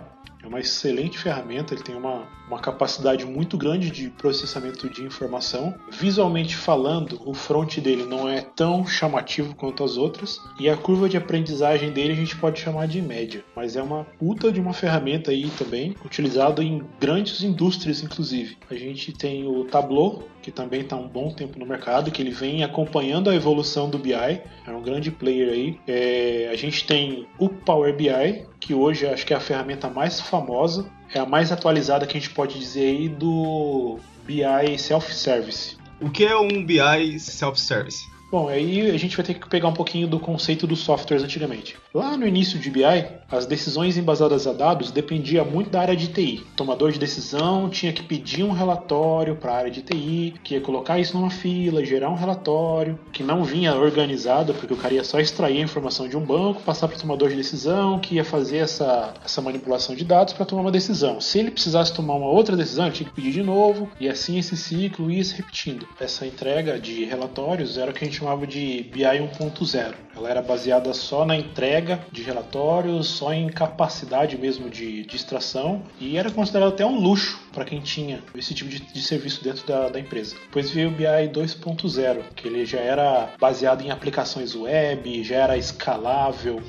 É 0.47 0.49
uma 0.49 0.61
excelente 0.61 1.19
ferramenta, 1.19 1.75
ele 1.75 1.83
tem 1.83 1.97
uma, 1.97 2.29
uma 2.47 2.61
capacidade 2.61 3.27
muito 3.27 3.59
grande 3.59 3.91
de 3.91 4.09
processamento 4.11 4.89
de 4.89 5.03
informação. 5.03 5.75
Visualmente 5.91 6.55
falando, 6.55 7.21
o 7.29 7.35
front 7.35 7.79
dele 7.79 8.05
não 8.05 8.29
é 8.29 8.43
tão 8.43 8.87
chamativo 8.87 9.57
quanto 9.57 9.83
as 9.83 9.97
outras, 9.97 10.41
e 10.61 10.69
a 10.69 10.77
curva 10.77 11.09
de 11.09 11.17
aprendizagem 11.17 11.91
dele 11.91 12.13
a 12.13 12.17
gente 12.17 12.37
pode 12.37 12.61
chamar 12.61 12.87
de 12.87 13.03
média, 13.03 13.45
mas 13.57 13.75
é 13.75 13.83
uma 13.83 14.05
puta 14.21 14.53
de 14.53 14.61
uma 14.61 14.73
ferramenta 14.73 15.33
aí 15.33 15.51
também, 15.59 15.97
utilizado 16.05 16.63
em 16.63 16.81
grandes 17.01 17.43
indústrias 17.43 18.01
inclusive. 18.01 18.57
A 18.71 18.75
gente 18.75 19.13
tem 19.13 19.49
o 19.49 19.65
Tableau, 19.65 20.29
que 20.41 20.53
também 20.53 20.83
está 20.83 20.95
um 20.95 21.09
bom 21.09 21.33
tempo 21.33 21.59
no 21.59 21.67
mercado, 21.67 22.13
que 22.13 22.23
ele 22.23 22.31
vem 22.31 22.63
acompanhando 22.63 23.29
a 23.29 23.35
evolução 23.35 23.91
do 23.91 23.99
BI, 23.99 24.13
é 24.13 24.71
um 24.71 24.81
grande 24.81 25.11
player 25.11 25.49
aí. 25.49 25.81
É, 25.89 26.49
a 26.53 26.57
gente 26.57 26.87
tem 26.87 27.27
o 27.37 27.49
Power 27.49 27.97
BI, 27.97 28.47
que 28.67 28.75
hoje 28.75 29.07
acho 29.07 29.25
que 29.25 29.33
é 29.33 29.37
a 29.37 29.41
ferramenta 29.41 29.89
mais 29.89 30.21
famosa, 30.21 30.91
é 31.15 31.21
a 31.21 31.25
mais 31.25 31.53
atualizada 31.53 32.05
que 32.05 32.17
a 32.17 32.21
gente 32.21 32.35
pode 32.35 32.59
dizer 32.59 32.87
aí 32.87 33.09
do 33.09 34.01
BI 34.25 34.77
Self-Service. 34.77 35.77
O 36.01 36.11
que 36.11 36.25
é 36.25 36.37
um 36.37 36.65
BI 36.65 37.21
Self-Service? 37.21 38.05
Bom, 38.29 38.49
aí 38.49 38.91
a 38.91 38.99
gente 38.99 39.17
vai 39.17 39.25
ter 39.25 39.35
que 39.35 39.49
pegar 39.49 39.69
um 39.69 39.73
pouquinho 39.73 40.09
do 40.09 40.19
conceito 40.19 40.67
dos 40.67 40.81
softwares 40.81 41.23
antigamente. 41.23 41.77
Lá 41.95 42.17
no 42.17 42.27
início 42.27 42.59
de 42.59 42.69
BI, 42.71 42.83
as 43.31 43.47
decisões 43.47 43.97
embasadas 43.97 44.49
a 44.49 44.53
dados 44.53 44.91
dependia 44.91 45.45
muito 45.45 45.71
da 45.71 45.81
área 45.81 45.95
de 45.95 46.09
TI. 46.09 46.45
O 46.53 46.57
tomador 46.57 46.91
de 46.91 46.99
decisão 46.99 47.71
tinha 47.71 47.93
que 47.93 48.03
pedir 48.03 48.43
um 48.43 48.51
relatório 48.51 49.37
para 49.37 49.53
a 49.53 49.57
área 49.57 49.71
de 49.71 49.81
TI, 49.81 50.35
que 50.43 50.55
ia 50.55 50.61
colocar 50.61 50.99
isso 50.99 51.17
numa 51.17 51.31
fila, 51.31 51.85
gerar 51.85 52.11
um 52.11 52.17
relatório, 52.17 52.99
que 53.13 53.23
não 53.23 53.45
vinha 53.45 53.75
organizado, 53.77 54.53
porque 54.55 54.75
o 54.75 54.77
cara 54.77 54.95
ia 54.95 55.05
só 55.05 55.21
extrair 55.21 55.59
a 55.59 55.65
informação 55.65 56.09
de 56.09 56.17
um 56.17 56.21
banco, 56.21 56.63
passar 56.63 56.89
para 56.89 56.97
o 56.97 57.01
tomador 57.01 57.29
de 57.29 57.37
decisão, 57.37 58.01
que 58.01 58.17
ia 58.17 58.25
fazer 58.25 58.59
essa, 58.59 59.15
essa 59.25 59.41
manipulação 59.41 59.95
de 59.95 60.05
dados 60.05 60.35
para 60.35 60.45
tomar 60.45 60.63
uma 60.63 60.73
decisão. 60.73 61.21
Se 61.21 61.39
ele 61.39 61.53
precisasse 61.53 61.95
tomar 61.95 62.15
uma 62.15 62.29
outra 62.29 62.57
decisão, 62.57 62.87
ele 62.87 62.95
tinha 62.95 63.09
que 63.09 63.15
pedir 63.15 63.31
de 63.31 63.43
novo, 63.45 63.89
e 64.01 64.09
assim 64.09 64.37
esse 64.37 64.57
ciclo 64.57 65.13
ia 65.13 65.23
se 65.23 65.37
repetindo. 65.37 65.87
Essa 66.01 66.27
entrega 66.27 66.79
de 66.79 67.05
relatórios 67.05 67.79
era 67.79 67.93
o 67.93 67.95
que 67.95 68.05
a 68.05 68.07
gente 68.07 68.16
chamava 68.17 68.47
de 68.47 68.85
BI 68.93 69.03
1.0. 69.03 69.95
Ela 70.17 70.31
era 70.31 70.43
baseada 70.43 70.93
só 70.95 71.25
na 71.25 71.37
entrega 71.37 72.01
de 72.11 72.23
relatórios, 72.23 73.09
só 73.09 73.33
em 73.33 73.49
capacidade 73.49 74.39
mesmo 74.39 74.71
de, 74.71 75.05
de 75.05 75.17
extração 75.17 75.83
e 76.01 76.17
era 76.17 76.31
considerado 76.31 76.71
até 76.71 76.87
um 76.87 76.99
luxo 76.99 77.39
para 77.53 77.65
quem 77.65 77.81
tinha 77.81 78.23
esse 78.35 78.55
tipo 78.55 78.71
de, 78.71 78.81
de 78.81 79.03
serviço 79.03 79.45
dentro 79.45 79.67
da, 79.67 79.89
da, 79.89 80.01
empresa. 80.01 80.35
Depois 80.47 80.71
veio 80.71 80.89
o 80.89 80.93
BI 80.93 81.05
2.0, 81.05 82.23
que 82.35 82.49
ele 82.49 82.65
já 82.65 82.81
era 82.81 83.35
baseado 83.39 83.83
em 83.83 83.91
aplicações 83.91 84.55
web, 84.55 85.23
já 85.23 85.37
era 85.37 85.57
escalável, 85.57 86.63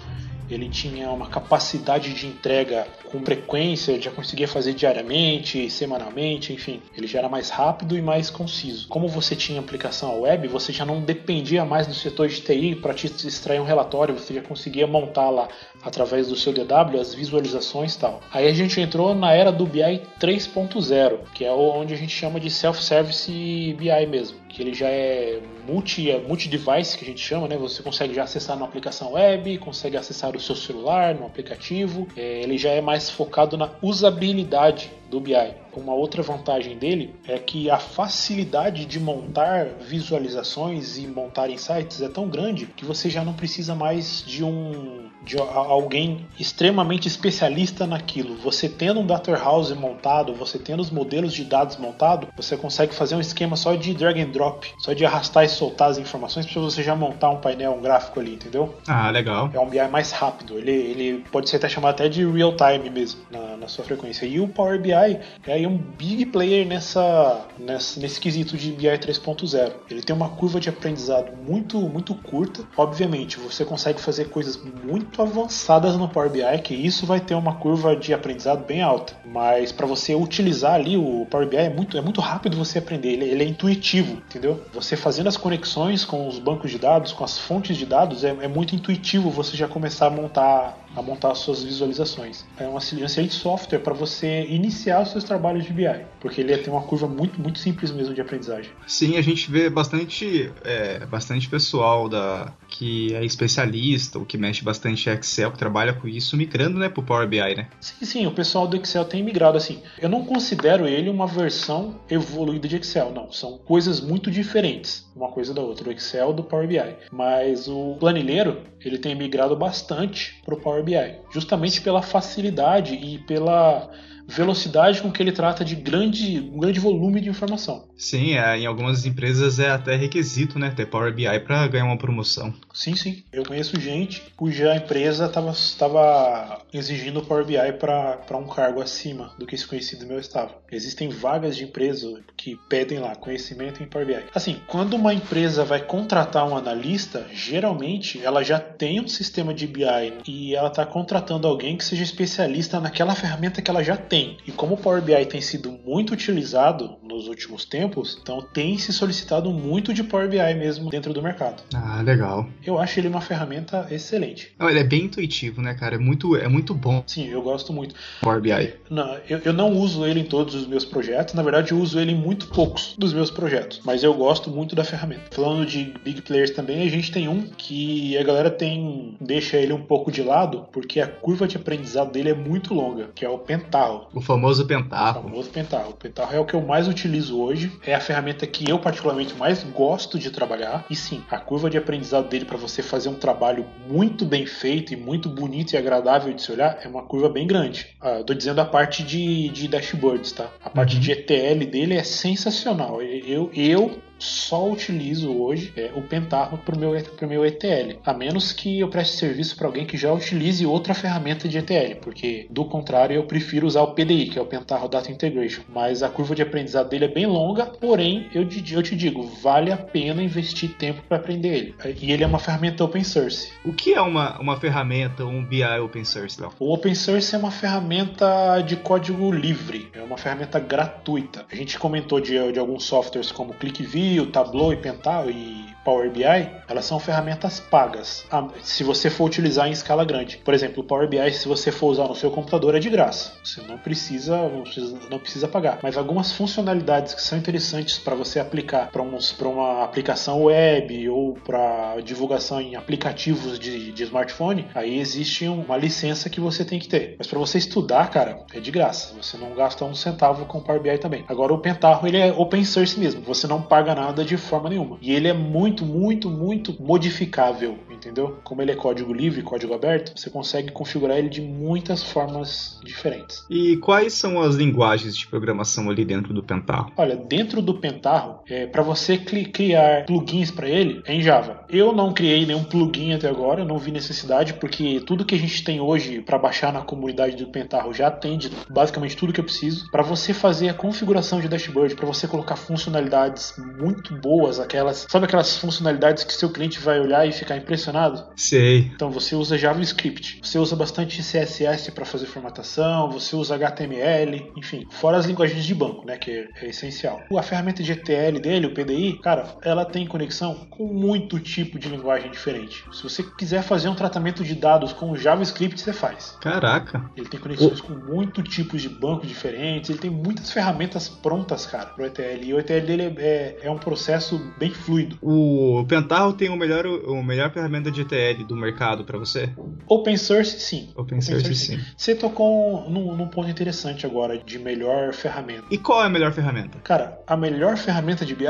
ele 0.49 0.69
tinha 0.69 1.09
uma 1.09 1.27
capacidade 1.27 2.13
de 2.13 2.27
entrega 2.27 2.87
com 3.11 3.23
frequência, 3.23 3.99
já 4.01 4.11
conseguia 4.11 4.47
fazer 4.47 4.73
diariamente, 4.73 5.69
semanalmente, 5.69 6.53
enfim. 6.53 6.81
Ele 6.95 7.07
já 7.07 7.19
era 7.19 7.29
mais 7.29 7.49
rápido 7.49 7.97
e 7.97 8.01
mais 8.01 8.29
conciso. 8.29 8.87
Como 8.87 9.07
você 9.07 9.35
tinha 9.35 9.59
aplicação 9.59 10.21
web, 10.21 10.47
você 10.47 10.71
já 10.71 10.85
não 10.85 11.01
dependia 11.01 11.65
mais 11.65 11.87
do 11.87 11.93
setor 11.93 12.27
de 12.27 12.41
TI 12.41 12.75
para 12.75 12.93
te 12.93 13.07
extrair 13.07 13.59
um 13.59 13.65
relatório, 13.65 14.17
você 14.17 14.33
já 14.33 14.41
conseguia 14.41 14.87
montar 14.87 15.29
lá 15.29 15.47
através 15.81 16.27
do 16.27 16.35
seu 16.35 16.53
DW 16.53 16.99
as 16.99 17.13
visualizações 17.13 17.95
e 17.95 17.99
tal. 17.99 18.21
Aí 18.31 18.47
a 18.47 18.53
gente 18.53 18.79
entrou 18.79 19.15
na 19.15 19.33
era 19.33 19.51
do 19.51 19.65
BI 19.65 20.01
3.0, 20.19 21.19
que 21.33 21.45
é 21.45 21.51
onde 21.51 21.93
a 21.93 21.97
gente 21.97 22.13
chama 22.13 22.39
de 22.39 22.49
self-service 22.49 23.31
BI 23.77 24.05
mesmo 24.07 24.46
que 24.57 24.63
ele 24.63 24.73
já 24.73 24.89
é 24.89 25.39
multi, 25.67 26.09
é 26.09 26.19
multi-device, 26.19 26.97
que 26.97 27.05
a 27.05 27.07
gente 27.07 27.21
chama, 27.21 27.47
né? 27.47 27.55
Você 27.57 27.83
consegue 27.83 28.11
já 28.11 28.23
acessar 28.23 28.57
na 28.57 28.65
aplicação 28.65 29.13
web, 29.13 29.55
consegue 29.59 29.95
acessar 29.95 30.35
o 30.35 30.39
seu 30.39 30.55
celular, 30.55 31.13
no 31.13 31.27
aplicativo. 31.27 32.07
É, 32.17 32.41
ele 32.41 32.57
já 32.57 32.71
é 32.71 32.81
mais 32.81 33.07
focado 33.07 33.55
na 33.55 33.69
usabilidade 33.83 34.91
do 35.11 35.19
BI. 35.19 35.35
Uma 35.75 35.93
outra 35.93 36.23
vantagem 36.23 36.75
dele 36.75 37.13
é 37.27 37.37
que 37.37 37.69
a 37.69 37.77
facilidade 37.77 38.87
de 38.87 38.99
montar 38.99 39.67
visualizações 39.79 40.97
e 40.97 41.05
montar 41.05 41.51
insights 41.51 42.01
é 42.01 42.09
tão 42.09 42.27
grande 42.27 42.65
que 42.65 42.83
você 42.83 43.11
já 43.11 43.23
não 43.23 43.33
precisa 43.33 43.75
mais 43.75 44.23
de 44.25 44.43
um 44.43 45.07
de 45.27 45.37
alguém 45.37 46.25
extremamente 46.39 47.07
especialista 47.07 47.85
naquilo. 47.85 48.35
Você 48.37 48.69
tendo 48.69 49.01
um 49.01 49.05
data 49.05 49.29
warehouse 49.29 49.75
montado, 49.75 50.33
você 50.33 50.57
tendo 50.57 50.79
os 50.79 50.89
modelos 50.89 51.33
de 51.33 51.43
dados 51.43 51.75
montados, 51.75 52.29
você 52.35 52.55
consegue 52.55 52.95
fazer 52.95 53.15
um 53.15 53.19
esquema 53.19 53.57
só 53.57 53.75
de 53.75 53.93
drag 53.93 54.21
and 54.21 54.29
drop, 54.29 54.73
só 54.79 54.93
de 54.93 55.05
arrastar 55.05 55.43
e 55.43 55.49
soltar 55.49 55.89
as 55.89 55.97
informações 55.97 56.45
para 56.45 56.61
você 56.61 56.81
já 56.81 56.95
montar 56.95 57.29
um 57.29 57.37
painel, 57.37 57.73
um 57.73 57.81
gráfico 57.81 58.19
ali, 58.19 58.35
entendeu? 58.35 58.73
Ah, 58.87 59.11
legal. 59.11 59.51
É 59.53 59.59
um 59.59 59.67
BI 59.67 59.85
mais 59.89 60.11
rápido. 60.11 60.57
Ele, 60.57 60.71
ele 60.71 61.25
pode 61.29 61.49
ser 61.49 61.57
até 61.57 61.67
chamado 61.67 61.91
até 61.91 62.07
de 62.07 62.25
real 62.25 62.55
time 62.55 62.89
mesmo 62.89 63.21
na, 63.29 63.57
na 63.57 63.67
sua 63.67 63.83
frequência. 63.83 64.25
E 64.25 64.39
o 64.39 64.47
Power 64.47 64.81
BI 64.81 64.91
é 64.91 65.19
aí 65.47 65.67
um 65.67 65.77
big 65.77 66.27
player 66.27 66.65
nessa, 66.65 67.45
nessa 67.59 67.99
nesse 67.99 68.21
quesito 68.21 68.55
de 68.55 68.71
BI 68.71 68.87
3.0. 68.87 69.73
Ele 69.89 70.01
tem 70.01 70.15
uma 70.15 70.29
curva 70.29 70.59
de 70.59 70.69
aprendizado 70.69 71.33
muito 71.45 71.77
muito 71.81 72.15
curta. 72.15 72.63
Obviamente, 72.77 73.37
você 73.37 73.65
consegue 73.65 73.99
fazer 73.99 74.29
coisas 74.29 74.57
muito 74.57 75.16
avançadas 75.21 75.95
no 75.95 76.07
Power 76.07 76.29
BI, 76.29 76.61
que 76.63 76.73
isso 76.73 77.05
vai 77.05 77.19
ter 77.19 77.35
uma 77.35 77.55
curva 77.55 77.95
de 77.95 78.13
aprendizado 78.13 78.65
bem 78.65 78.81
alta. 78.81 79.13
Mas 79.25 79.71
para 79.71 79.85
você 79.85 80.15
utilizar 80.15 80.73
ali 80.73 80.97
o 80.97 81.25
Power 81.29 81.47
BI 81.47 81.57
é 81.57 81.69
muito, 81.69 81.97
é 81.97 82.01
muito 82.01 82.21
rápido 82.21 82.57
você 82.57 82.79
aprender, 82.79 83.09
ele, 83.09 83.25
ele, 83.25 83.43
é 83.43 83.47
intuitivo, 83.47 84.13
entendeu? 84.13 84.63
Você 84.73 84.95
fazendo 84.95 85.27
as 85.27 85.37
conexões 85.37 86.05
com 86.05 86.27
os 86.27 86.39
bancos 86.39 86.71
de 86.71 86.77
dados, 86.77 87.13
com 87.13 87.23
as 87.23 87.37
fontes 87.37 87.77
de 87.77 87.85
dados, 87.85 88.23
é, 88.23 88.29
é 88.41 88.47
muito 88.47 88.75
intuitivo 88.75 89.29
você 89.29 89.55
já 89.55 89.67
começar 89.67 90.07
a 90.07 90.11
montar 90.11 90.77
a 90.97 91.01
montar 91.01 91.35
suas 91.35 91.63
visualizações. 91.63 92.43
É 92.59 92.67
um 92.67 92.75
excelente 92.77 93.35
software 93.35 93.77
para 93.79 93.93
você 93.93 94.47
iniciar 94.49 95.03
os 95.03 95.11
seus 95.11 95.23
trabalhos 95.23 95.63
de 95.63 95.71
BI, 95.71 95.85
porque 96.19 96.41
ele 96.41 96.57
tem 96.57 96.73
uma 96.73 96.81
curva 96.81 97.07
muito, 97.07 97.39
muito 97.39 97.59
simples 97.59 97.91
mesmo 97.91 98.15
de 98.15 98.21
aprendizagem. 98.21 98.71
Sim, 98.87 99.15
a 99.15 99.21
gente 99.21 99.51
vê 99.51 99.69
bastante, 99.69 100.51
é, 100.63 101.05
bastante 101.05 101.47
pessoal 101.47 102.09
da, 102.09 102.51
que 102.67 103.13
é 103.13 103.23
especialista 103.23 104.17
ou 104.17 104.25
que 104.25 104.39
mexe 104.39 104.63
bastante 104.63 105.07
em 105.07 105.13
Excel, 105.13 105.51
que 105.51 105.57
trabalha 105.59 105.93
com 105.93 106.07
isso, 106.07 106.35
migrando 106.35 106.79
né, 106.79 106.89
para 106.89 107.01
o 107.01 107.05
Power 107.05 107.27
BI, 107.27 107.37
né? 107.37 107.67
Sim, 107.79 108.05
sim, 108.05 108.25
o 108.25 108.31
pessoal 108.31 108.67
do 108.67 108.75
Excel 108.75 109.05
tem 109.05 109.21
migrado 109.21 109.55
assim. 109.55 109.83
Eu 109.99 110.09
não 110.09 110.25
considero 110.25 110.87
ele 110.87 111.11
uma 111.11 111.27
versão 111.27 111.99
evoluída 112.09 112.67
de 112.67 112.75
Excel, 112.75 113.11
não. 113.11 113.31
São 113.31 113.59
coisas 113.59 114.01
muito 114.01 114.31
diferentes 114.31 115.07
uma 115.17 115.29
coisa 115.29 115.53
da 115.53 115.61
outra, 115.61 115.89
o 115.89 115.91
Excel 115.91 116.31
do 116.31 116.43
Power 116.43 116.67
BI. 116.67 116.95
Mas 117.11 117.67
o 117.67 117.97
planilheiro, 117.99 118.61
ele 118.79 118.97
tem 118.97 119.15
migrado 119.15 119.55
bastante 119.55 120.39
para 120.45 120.53
o 120.53 120.59
Power 120.59 120.83
BI, 120.83 120.86
طبيعي. 120.87 121.15
Justamente 121.37 121.81
pela 121.81 122.01
facilidade 122.01 122.95
e 122.95 123.19
pela 123.19 123.91
velocidade 124.27 125.01
com 125.01 125.11
que 125.11 125.23
ele 125.23 125.31
trata 125.31 125.63
de 125.63 125.75
grande, 125.75 126.39
um 126.53 126.59
grande 126.59 126.79
volume 126.79 127.21
de 127.21 127.29
informação. 127.29 127.87
Sim, 127.97 128.33
é, 128.37 128.59
em 128.59 128.65
algumas 128.65 129.05
empresas 129.05 129.57
é 129.57 129.69
até 129.69 129.95
requisito, 129.95 130.59
né, 130.59 130.69
ter 130.69 130.85
Power 130.85 131.13
BI 131.13 131.39
para 131.39 131.65
ganhar 131.67 131.85
uma 131.85 131.97
promoção. 131.97 132.53
Sim, 132.73 132.95
sim. 132.95 133.23
Eu 133.31 133.43
conheço 133.43 133.79
gente 133.79 134.21
cuja 134.35 134.75
empresa 134.75 135.25
estava 135.25 136.61
exigindo 136.73 137.21
Power 137.21 137.45
BI 137.45 137.73
para 137.79 138.37
um 138.37 138.47
cargo 138.47 138.81
acima 138.81 139.33
do 139.39 139.45
que 139.47 139.55
esse 139.55 139.65
conhecido 139.65 140.05
meu 140.05 140.19
estava. 140.19 140.51
Existem 140.71 141.07
vagas 141.07 141.55
de 141.55 141.63
empresa 141.63 142.21
que 142.35 142.59
pedem 142.67 142.99
lá 142.99 143.15
conhecimento 143.15 143.81
em 143.81 143.87
Power 143.87 144.05
BI. 144.05 144.25
Assim, 144.35 144.59
quando 144.67 144.95
uma 144.95 145.13
empresa 145.13 145.63
vai 145.63 145.81
contratar 145.81 146.47
um 146.47 146.57
analista, 146.57 147.25
geralmente 147.33 148.21
ela 148.21 148.43
já 148.43 148.59
tem 148.59 148.99
um 148.99 149.07
sistema 149.07 149.53
de 149.53 149.65
BI 149.65 150.13
e 150.27 150.53
ela 150.53 150.67
está 150.67 150.85
contratando 150.85 151.26
alguém 151.33 151.77
que 151.77 151.83
seja 151.83 152.03
especialista 152.03 152.79
naquela 152.79 153.15
ferramenta 153.15 153.61
que 153.61 153.69
ela 153.69 153.83
já 153.83 153.97
tem. 153.97 154.37
E 154.45 154.51
como 154.51 154.75
o 154.75 154.77
Power 154.77 155.01
BI 155.01 155.25
tem 155.25 155.41
sido 155.41 155.71
muito 155.71 156.13
utilizado 156.13 156.95
nos 157.03 157.27
últimos 157.27 157.65
tempos, 157.65 158.17
então 158.21 158.41
tem 158.41 158.77
se 158.77 158.93
solicitado 158.93 159.51
muito 159.51 159.93
de 159.93 160.03
Power 160.03 160.29
BI 160.29 160.53
mesmo 160.55 160.89
dentro 160.89 161.13
do 161.13 161.21
mercado. 161.21 161.63
Ah, 161.73 162.01
legal. 162.01 162.47
Eu 162.65 162.79
acho 162.79 162.99
ele 162.99 163.07
uma 163.07 163.21
ferramenta 163.21 163.87
excelente. 163.91 164.53
Não, 164.59 164.69
ele 164.69 164.79
é 164.79 164.83
bem 164.83 165.05
intuitivo, 165.05 165.61
né, 165.61 165.73
cara? 165.73 165.95
É 165.95 165.99
muito, 165.99 166.35
é 166.35 166.47
muito 166.47 166.73
bom. 166.73 167.03
Sim, 167.07 167.27
eu 167.27 167.41
gosto 167.41 167.73
muito. 167.73 167.95
Power 168.21 168.41
BI. 168.41 168.73
Não, 168.89 169.17
eu, 169.29 169.39
eu 169.43 169.53
não 169.53 169.71
uso 169.73 170.05
ele 170.05 170.19
em 170.19 170.25
todos 170.25 170.55
os 170.55 170.67
meus 170.67 170.85
projetos. 170.85 171.33
Na 171.33 171.43
verdade, 171.43 171.71
eu 171.71 171.79
uso 171.79 171.99
ele 171.99 172.11
em 172.11 172.15
muito 172.15 172.47
poucos 172.47 172.95
dos 172.97 173.13
meus 173.13 173.31
projetos. 173.31 173.81
Mas 173.83 174.03
eu 174.03 174.13
gosto 174.13 174.49
muito 174.49 174.75
da 174.75 174.83
ferramenta. 174.83 175.23
Falando 175.31 175.65
de 175.65 175.93
big 176.03 176.21
players 176.21 176.51
também, 176.51 176.85
a 176.85 176.89
gente 176.89 177.11
tem 177.11 177.27
um 177.27 177.41
que 177.41 178.17
a 178.17 178.23
galera 178.23 178.49
tem 178.49 179.15
deixa 179.19 179.57
ele 179.57 179.73
um 179.73 179.81
pouco 179.81 180.11
de 180.11 180.21
lado, 180.21 180.67
porque 180.71 180.99
a 181.07 181.09
curva 181.09 181.47
de 181.47 181.57
aprendizado 181.57 182.11
dele 182.11 182.29
é 182.29 182.33
muito 182.33 182.73
longa, 182.73 183.09
que 183.15 183.25
é 183.25 183.29
o 183.29 183.37
Pental. 183.37 184.09
O 184.13 184.21
famoso 184.21 184.65
Pentaho. 184.65 185.19
O 185.19 185.23
famoso 185.23 185.49
Pentaho. 185.49 185.89
O 185.89 185.93
Pentaho 185.93 186.35
é 186.35 186.39
o 186.39 186.45
que 186.45 186.53
eu 186.53 186.61
mais 186.61 186.87
utilizo 186.87 187.39
hoje. 187.39 187.71
É 187.85 187.95
a 187.95 187.99
ferramenta 187.99 188.45
que 188.45 188.69
eu 188.69 188.77
particularmente 188.79 189.33
mais 189.35 189.63
gosto 189.63 190.19
de 190.19 190.29
trabalhar. 190.29 190.85
E 190.89 190.95
sim, 190.95 191.23
a 191.31 191.39
curva 191.39 191.69
de 191.69 191.77
aprendizado 191.77 192.27
dele 192.27 192.45
para 192.45 192.57
você 192.57 192.83
fazer 192.83 193.09
um 193.09 193.15
trabalho 193.15 193.65
muito 193.89 194.25
bem 194.25 194.45
feito 194.45 194.93
e 194.93 194.97
muito 194.97 195.29
bonito 195.29 195.73
e 195.73 195.77
agradável 195.77 196.33
de 196.33 196.41
se 196.41 196.51
olhar 196.51 196.79
é 196.83 196.87
uma 196.87 197.03
curva 197.03 197.29
bem 197.29 197.47
grande. 197.47 197.95
Ah, 198.01 198.21
tô 198.25 198.33
dizendo 198.33 198.59
a 198.59 198.65
parte 198.65 199.03
de, 199.03 199.49
de 199.49 199.67
dashboards, 199.67 200.31
tá? 200.31 200.49
A 200.63 200.69
parte 200.69 200.95
uhum. 200.95 201.01
de 201.01 201.11
ETL 201.11 201.65
dele 201.65 201.95
é 201.95 202.03
sensacional. 202.03 203.01
Eu, 203.01 203.49
eu 203.53 203.97
só 204.19 204.69
utilizo 204.69 205.31
hoje 205.31 205.71
é, 205.75 205.91
o 205.95 206.01
Pentaho 206.01 206.57
para 206.57 206.75
o 206.75 206.79
meu, 206.79 206.91
pro 207.15 207.27
meu 207.27 207.45
ETL, 207.45 207.99
a 208.05 208.13
menos 208.13 208.51
que 208.51 208.79
eu 208.79 208.89
preste 208.89 209.17
serviço 209.17 209.55
para 209.55 209.67
alguém 209.67 209.85
que 209.85 209.97
já 209.97 210.11
utilize 210.11 210.65
outra 210.65 210.93
ferramenta 210.93 211.47
de 211.47 211.57
ETL, 211.57 211.99
porque 212.01 212.47
do 212.49 212.65
contrário 212.65 213.15
eu 213.15 213.23
prefiro 213.23 213.67
usar 213.67 213.81
o 213.81 213.93
PDI, 213.93 214.29
que 214.29 214.39
é 214.39 214.41
o 214.41 214.45
Pentaho 214.45 214.87
Data 214.87 215.11
Integration. 215.11 215.61
Mas 215.69 216.01
a 216.01 216.09
curva 216.09 216.35
de 216.35 216.41
aprendizado 216.41 216.89
dele 216.89 217.05
é 217.05 217.09
bem 217.09 217.25
longa, 217.25 217.65
porém 217.65 218.27
eu, 218.33 218.43
eu 218.43 218.83
te 218.83 218.95
digo, 218.95 219.23
vale 219.23 219.71
a 219.71 219.77
pena 219.77 220.23
investir 220.23 220.75
tempo 220.77 221.01
para 221.07 221.17
aprender 221.17 221.49
ele. 221.49 221.75
E 222.01 222.11
ele 222.11 222.23
é 222.23 222.27
uma 222.27 222.39
ferramenta 222.39 222.83
open 222.83 223.03
source. 223.03 223.51
O 223.63 223.73
que 223.73 223.93
é 223.93 224.01
uma, 224.01 224.39
uma 224.39 224.59
ferramenta, 224.59 225.25
um 225.25 225.43
BI 225.43 225.63
open 225.63 226.05
source, 226.05 226.39
Léo? 226.39 226.51
O 226.59 226.73
open 226.73 226.95
source 226.95 227.35
é 227.35 227.37
uma 227.37 227.51
ferramenta 227.51 228.61
de 228.61 228.75
código 228.75 229.31
livre, 229.31 229.87
é 229.93 230.01
uma 230.01 230.17
ferramenta 230.17 230.59
gratuita. 230.59 231.45
A 231.51 231.55
gente 231.55 231.77
comentou 231.77 232.19
de, 232.19 232.51
de 232.51 232.59
alguns 232.59 232.83
softwares 232.83 233.31
como 233.31 233.53
ClickView 233.53 234.06
o 234.19 234.27
Tableau 234.27 234.73
e 234.73 234.77
Pental 234.77 235.29
e 235.29 235.67
Power 235.87 236.11
BI, 236.11 236.21
elas 236.67 236.83
são 236.83 236.99
ferramentas 236.99 237.61
pagas, 237.61 238.25
ah, 238.29 238.45
se 238.61 238.83
você 238.83 239.09
for 239.09 239.23
utilizar 239.23 239.69
em 239.69 239.71
escala 239.71 240.03
grande. 240.03 240.35
Por 240.43 240.53
exemplo, 240.53 240.83
o 240.83 240.85
Power 240.85 241.07
BI, 241.07 241.31
se 241.31 241.47
você 241.47 241.71
for 241.71 241.87
usar 241.87 242.09
no 242.09 242.15
seu 242.15 242.29
computador, 242.29 242.75
é 242.75 242.79
de 242.79 242.89
graça. 242.89 243.31
Você 243.41 243.61
não 243.61 243.77
precisa, 243.77 244.35
não 244.49 244.63
precisa, 244.63 244.99
não 245.09 245.17
precisa 245.17 245.47
pagar. 245.47 245.79
Mas 245.81 245.97
algumas 245.97 246.33
funcionalidades 246.33 247.13
que 247.13 247.21
são 247.21 247.37
interessantes 247.37 247.97
para 247.97 248.15
você 248.15 248.37
aplicar 248.37 248.91
para 248.91 249.01
uma 249.01 249.81
aplicação 249.81 250.43
web 250.43 251.07
ou 251.07 251.35
para 251.35 252.01
divulgação 252.03 252.59
em 252.59 252.75
aplicativos 252.75 253.57
de, 253.57 253.93
de 253.93 254.03
smartphone, 254.03 254.67
aí 254.75 254.99
existe 254.99 255.47
uma 255.47 255.77
licença 255.77 256.29
que 256.29 256.41
você 256.41 256.65
tem 256.65 256.79
que 256.79 256.89
ter. 256.89 257.15
Mas 257.17 257.27
para 257.27 257.39
você 257.39 257.57
estudar, 257.57 258.09
cara, 258.09 258.45
é 258.53 258.59
de 258.59 258.71
graça. 258.71 259.15
Você 259.15 259.37
não 259.37 259.55
gasta 259.55 259.85
um 259.85 259.95
centavo 259.95 260.45
com 260.47 260.57
o 260.57 260.61
Power 260.61 260.81
BI 260.81 260.97
também. 260.97 261.23
Agora 261.29 261.53
o 261.53 261.59
Pentaho 261.59 262.05
ele 262.05 262.17
é 262.17 262.33
open 262.33 262.65
source 262.65 262.99
mesmo. 262.99 263.21
Você 263.21 263.47
não 263.47 263.61
paga 263.61 263.95
nada 263.97 264.23
de 264.23 264.37
forma 264.37 264.69
nenhuma. 264.69 264.97
E 265.01 265.11
ele 265.11 265.27
é 265.27 265.33
muito 265.33 265.83
muito, 265.83 266.29
muito, 266.29 266.75
modificável. 266.79 267.79
entendeu? 267.91 268.37
Como 268.43 268.61
ele 268.61 268.71
é 268.71 268.75
código 268.75 269.11
livre, 269.11 269.41
código 269.41 269.73
aberto, 269.73 270.13
você 270.15 270.29
consegue 270.29 270.71
configurar 270.71 271.17
ele 271.17 271.29
de 271.29 271.41
muitas 271.41 272.03
formas 272.03 272.79
diferentes. 272.83 273.43
E 273.49 273.77
quais 273.77 274.13
são 274.13 274.39
as 274.39 274.55
linguagens 274.55 275.17
de 275.17 275.25
programação 275.25 275.89
ali 275.89 276.05
dentro 276.05 276.33
do 276.33 276.43
Pentarro? 276.43 276.91
Olha, 276.95 277.15
dentro 277.15 277.61
do 277.61 277.73
Pentarro, 277.73 278.41
é, 278.47 278.67
para 278.67 278.83
você 278.83 279.17
criar 279.17 280.05
plugins 280.05 280.51
para 280.51 280.69
ele, 280.69 281.01
é 281.05 281.15
em 281.15 281.21
Java. 281.21 281.65
Eu 281.67 281.91
não 281.91 282.13
criei 282.13 282.45
nenhum 282.45 282.63
plugin 282.63 283.13
até 283.13 283.27
agora, 283.27 283.65
não 283.65 283.79
vi 283.79 283.91
necessidade, 283.91 284.53
porque 284.53 285.01
tudo 285.05 285.25
que 285.25 285.33
a 285.33 285.39
gente 285.39 285.63
tem 285.63 285.81
hoje 285.81 286.21
para 286.21 286.37
baixar 286.37 286.71
na 286.71 286.81
comunidade 286.81 287.35
do 287.35 287.47
Pentarro 287.47 287.93
já 287.93 288.07
atende 288.07 288.51
basicamente 288.69 289.17
tudo 289.17 289.33
que 289.33 289.39
eu 289.39 289.43
preciso. 289.43 289.89
Para 289.89 290.03
você 290.03 290.33
fazer 290.33 290.69
a 290.69 290.73
configuração 290.73 291.41
de 291.41 291.47
dashboard, 291.47 291.95
para 291.95 292.05
você 292.05 292.27
colocar 292.27 292.55
funcionalidades 292.55 293.53
muito 293.79 293.86
boas, 294.21 294.59
aquelas, 294.59 295.07
sabe 295.09 295.25
aquelas 295.25 295.57
funcionalidades 295.57 296.23
que 296.23 296.33
seu 296.33 296.49
cliente 296.49 296.79
vai 296.79 296.99
olhar 296.99 297.27
e 297.27 297.31
ficar 297.31 297.57
impressionado? 297.57 298.25
Sei. 298.35 298.91
Então 298.95 299.09
você 299.11 299.35
usa 299.35 299.57
JavaScript, 299.57 300.39
você 300.41 300.57
usa 300.57 300.75
bastante 300.75 301.21
CSS 301.21 301.91
para 301.91 302.05
fazer 302.05 302.25
formatação, 302.25 303.09
você 303.11 303.35
usa 303.35 303.55
HTML, 303.55 304.51
enfim, 304.55 304.85
fora 304.91 305.17
as 305.17 305.25
linguagens 305.25 305.65
de 305.65 305.75
banco, 305.75 306.05
né, 306.05 306.17
que 306.17 306.31
é, 306.31 306.47
é 306.61 306.69
essencial. 306.69 307.21
A 307.35 307.43
ferramenta 307.43 307.83
de 307.83 307.91
ETL 307.91 308.39
dele, 308.41 308.67
o 308.67 308.73
PDI, 308.73 309.19
cara, 309.21 309.45
ela 309.61 309.85
tem 309.85 310.07
conexão 310.07 310.55
com 310.69 310.87
muito 310.87 311.39
tipo 311.39 311.79
de 311.79 311.89
linguagem 311.89 312.31
diferente. 312.31 312.83
Se 312.91 313.03
você 313.03 313.23
quiser 313.23 313.63
fazer 313.63 313.89
um 313.89 313.95
tratamento 313.95 314.43
de 314.43 314.55
dados 314.55 314.93
com 314.93 315.15
JavaScript, 315.15 315.79
você 315.79 315.93
faz. 315.93 316.35
Caraca. 316.41 317.09
Ele 317.15 317.27
tem 317.27 317.39
conexões 317.39 317.79
o... 317.79 317.83
com 317.83 317.93
muitos 317.93 318.43
tipos 318.53 318.81
de 318.81 318.89
bancos 318.89 319.27
diferentes, 319.27 319.89
ele 319.89 319.99
tem 319.99 320.09
muitas 320.09 320.51
ferramentas 320.51 321.07
prontas, 321.09 321.65
cara, 321.65 321.87
pro 321.87 322.05
ETL. 322.05 322.43
E 322.43 322.53
o 322.53 322.59
ETL 322.59 322.85
dele 322.85 323.15
é, 323.17 323.57
é 323.61 323.71
um 323.71 323.76
processo 323.77 324.39
bem 324.57 324.71
fluido. 324.71 325.17
O 325.21 325.85
Pentarro 325.87 326.33
tem 326.33 326.49
o 326.49 326.55
melhor, 326.55 326.85
o 326.85 327.23
melhor 327.23 327.51
ferramenta 327.51 327.91
de 327.91 328.01
ETL 328.01 328.43
do 328.45 328.55
mercado 328.55 329.03
para 329.03 329.17
você? 329.17 329.49
Open 329.87 330.17
source, 330.17 330.59
sim. 330.59 330.89
Open, 330.91 331.03
Open 331.17 331.21
source, 331.21 331.45
source, 331.45 331.65
sim. 331.65 331.79
Você 331.95 332.15
tocou 332.15 332.89
num, 332.89 333.15
num 333.15 333.27
ponto 333.27 333.49
interessante 333.49 334.05
agora 334.05 334.37
de 334.37 334.59
melhor 334.59 335.13
ferramenta. 335.13 335.65
E 335.71 335.77
qual 335.77 336.03
é 336.03 336.05
a 336.05 336.09
melhor 336.09 336.31
ferramenta? 336.31 336.79
Cara, 336.79 337.19
a 337.25 337.37
melhor 337.37 337.77
ferramenta 337.77 338.25
de 338.25 338.35
BI 338.35 338.47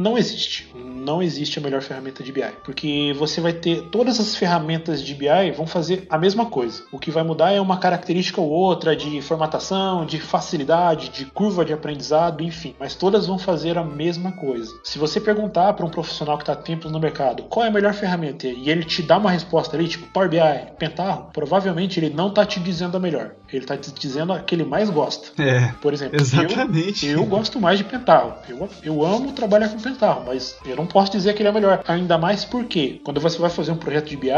não 0.00 0.16
existe. 0.16 0.72
Não 0.74 1.22
existe 1.22 1.58
a 1.58 1.62
melhor 1.62 1.82
ferramenta 1.82 2.22
de 2.22 2.32
BI. 2.32 2.42
Porque 2.64 3.14
você 3.18 3.40
vai 3.40 3.52
ter. 3.52 3.82
Todas 3.90 4.18
as 4.18 4.34
ferramentas 4.34 5.02
de 5.02 5.14
BI 5.14 5.50
vão 5.54 5.66
fazer 5.66 6.06
a 6.08 6.16
mesma 6.16 6.46
coisa. 6.46 6.84
O 6.90 6.98
que 6.98 7.10
vai 7.10 7.22
mudar 7.22 7.52
é 7.52 7.60
uma 7.60 7.78
característica 7.78 8.40
ou 8.40 8.48
outra 8.48 8.96
de 8.96 9.20
formatação, 9.20 10.06
de 10.06 10.18
facilidade, 10.18 11.10
de 11.10 11.26
curva 11.26 11.64
de 11.64 11.72
aprendizado, 11.72 12.42
enfim. 12.42 12.74
Mas 12.80 12.94
todas 12.94 13.26
vão 13.26 13.38
fazer 13.38 13.76
a 13.76 13.84
mesma 13.84 14.32
coisa. 14.32 14.72
Se 14.82 14.98
você 14.98 15.20
perguntar 15.20 15.74
para 15.74 15.84
um 15.84 15.90
profissional 15.90 16.38
que 16.38 16.44
está 16.44 16.56
tempos 16.56 16.90
no 16.90 16.98
mercado 16.98 17.42
qual 17.44 17.66
é 17.66 17.68
a 17.68 17.72
melhor 17.72 17.92
ferramenta 17.92 18.46
e 18.46 18.70
ele 18.70 18.84
te 18.84 19.02
dá 19.02 19.18
uma 19.18 19.30
resposta 19.30 19.76
ali, 19.76 19.86
tipo 19.86 20.06
Power 20.06 20.30
BI, 20.30 20.38
Pentarro, 20.78 21.28
provavelmente 21.32 22.00
ele 22.00 22.10
não 22.10 22.28
está 22.28 22.46
te 22.46 22.58
dizendo 22.58 22.96
a 22.96 23.00
melhor. 23.00 23.32
Ele 23.52 23.64
está 23.64 23.76
te 23.76 23.92
dizendo 23.92 24.32
a 24.32 24.38
que 24.38 24.54
ele 24.54 24.64
mais 24.64 24.88
gosta. 24.88 25.42
É. 25.42 25.72
Por 25.82 25.92
exemplo, 25.92 26.18
exatamente. 26.20 27.06
Eu, 27.06 27.20
eu 27.20 27.26
gosto 27.26 27.60
mais 27.60 27.78
de 27.78 27.84
Pentarro. 27.84 28.34
Eu, 28.48 28.68
eu 28.82 29.04
amo 29.04 29.32
trabalhar 29.32 29.68
com 29.68 29.89
Pentarro, 29.90 30.22
mas 30.26 30.56
eu 30.64 30.76
não 30.76 30.86
posso 30.86 31.10
dizer 31.10 31.34
que 31.34 31.42
ele 31.42 31.48
é 31.48 31.52
melhor. 31.52 31.82
Ainda 31.86 32.16
mais 32.16 32.44
porque, 32.44 33.00
quando 33.02 33.20
você 33.20 33.38
vai 33.38 33.50
fazer 33.50 33.72
um 33.72 33.76
projeto 33.76 34.08
de 34.08 34.16
BI, 34.16 34.30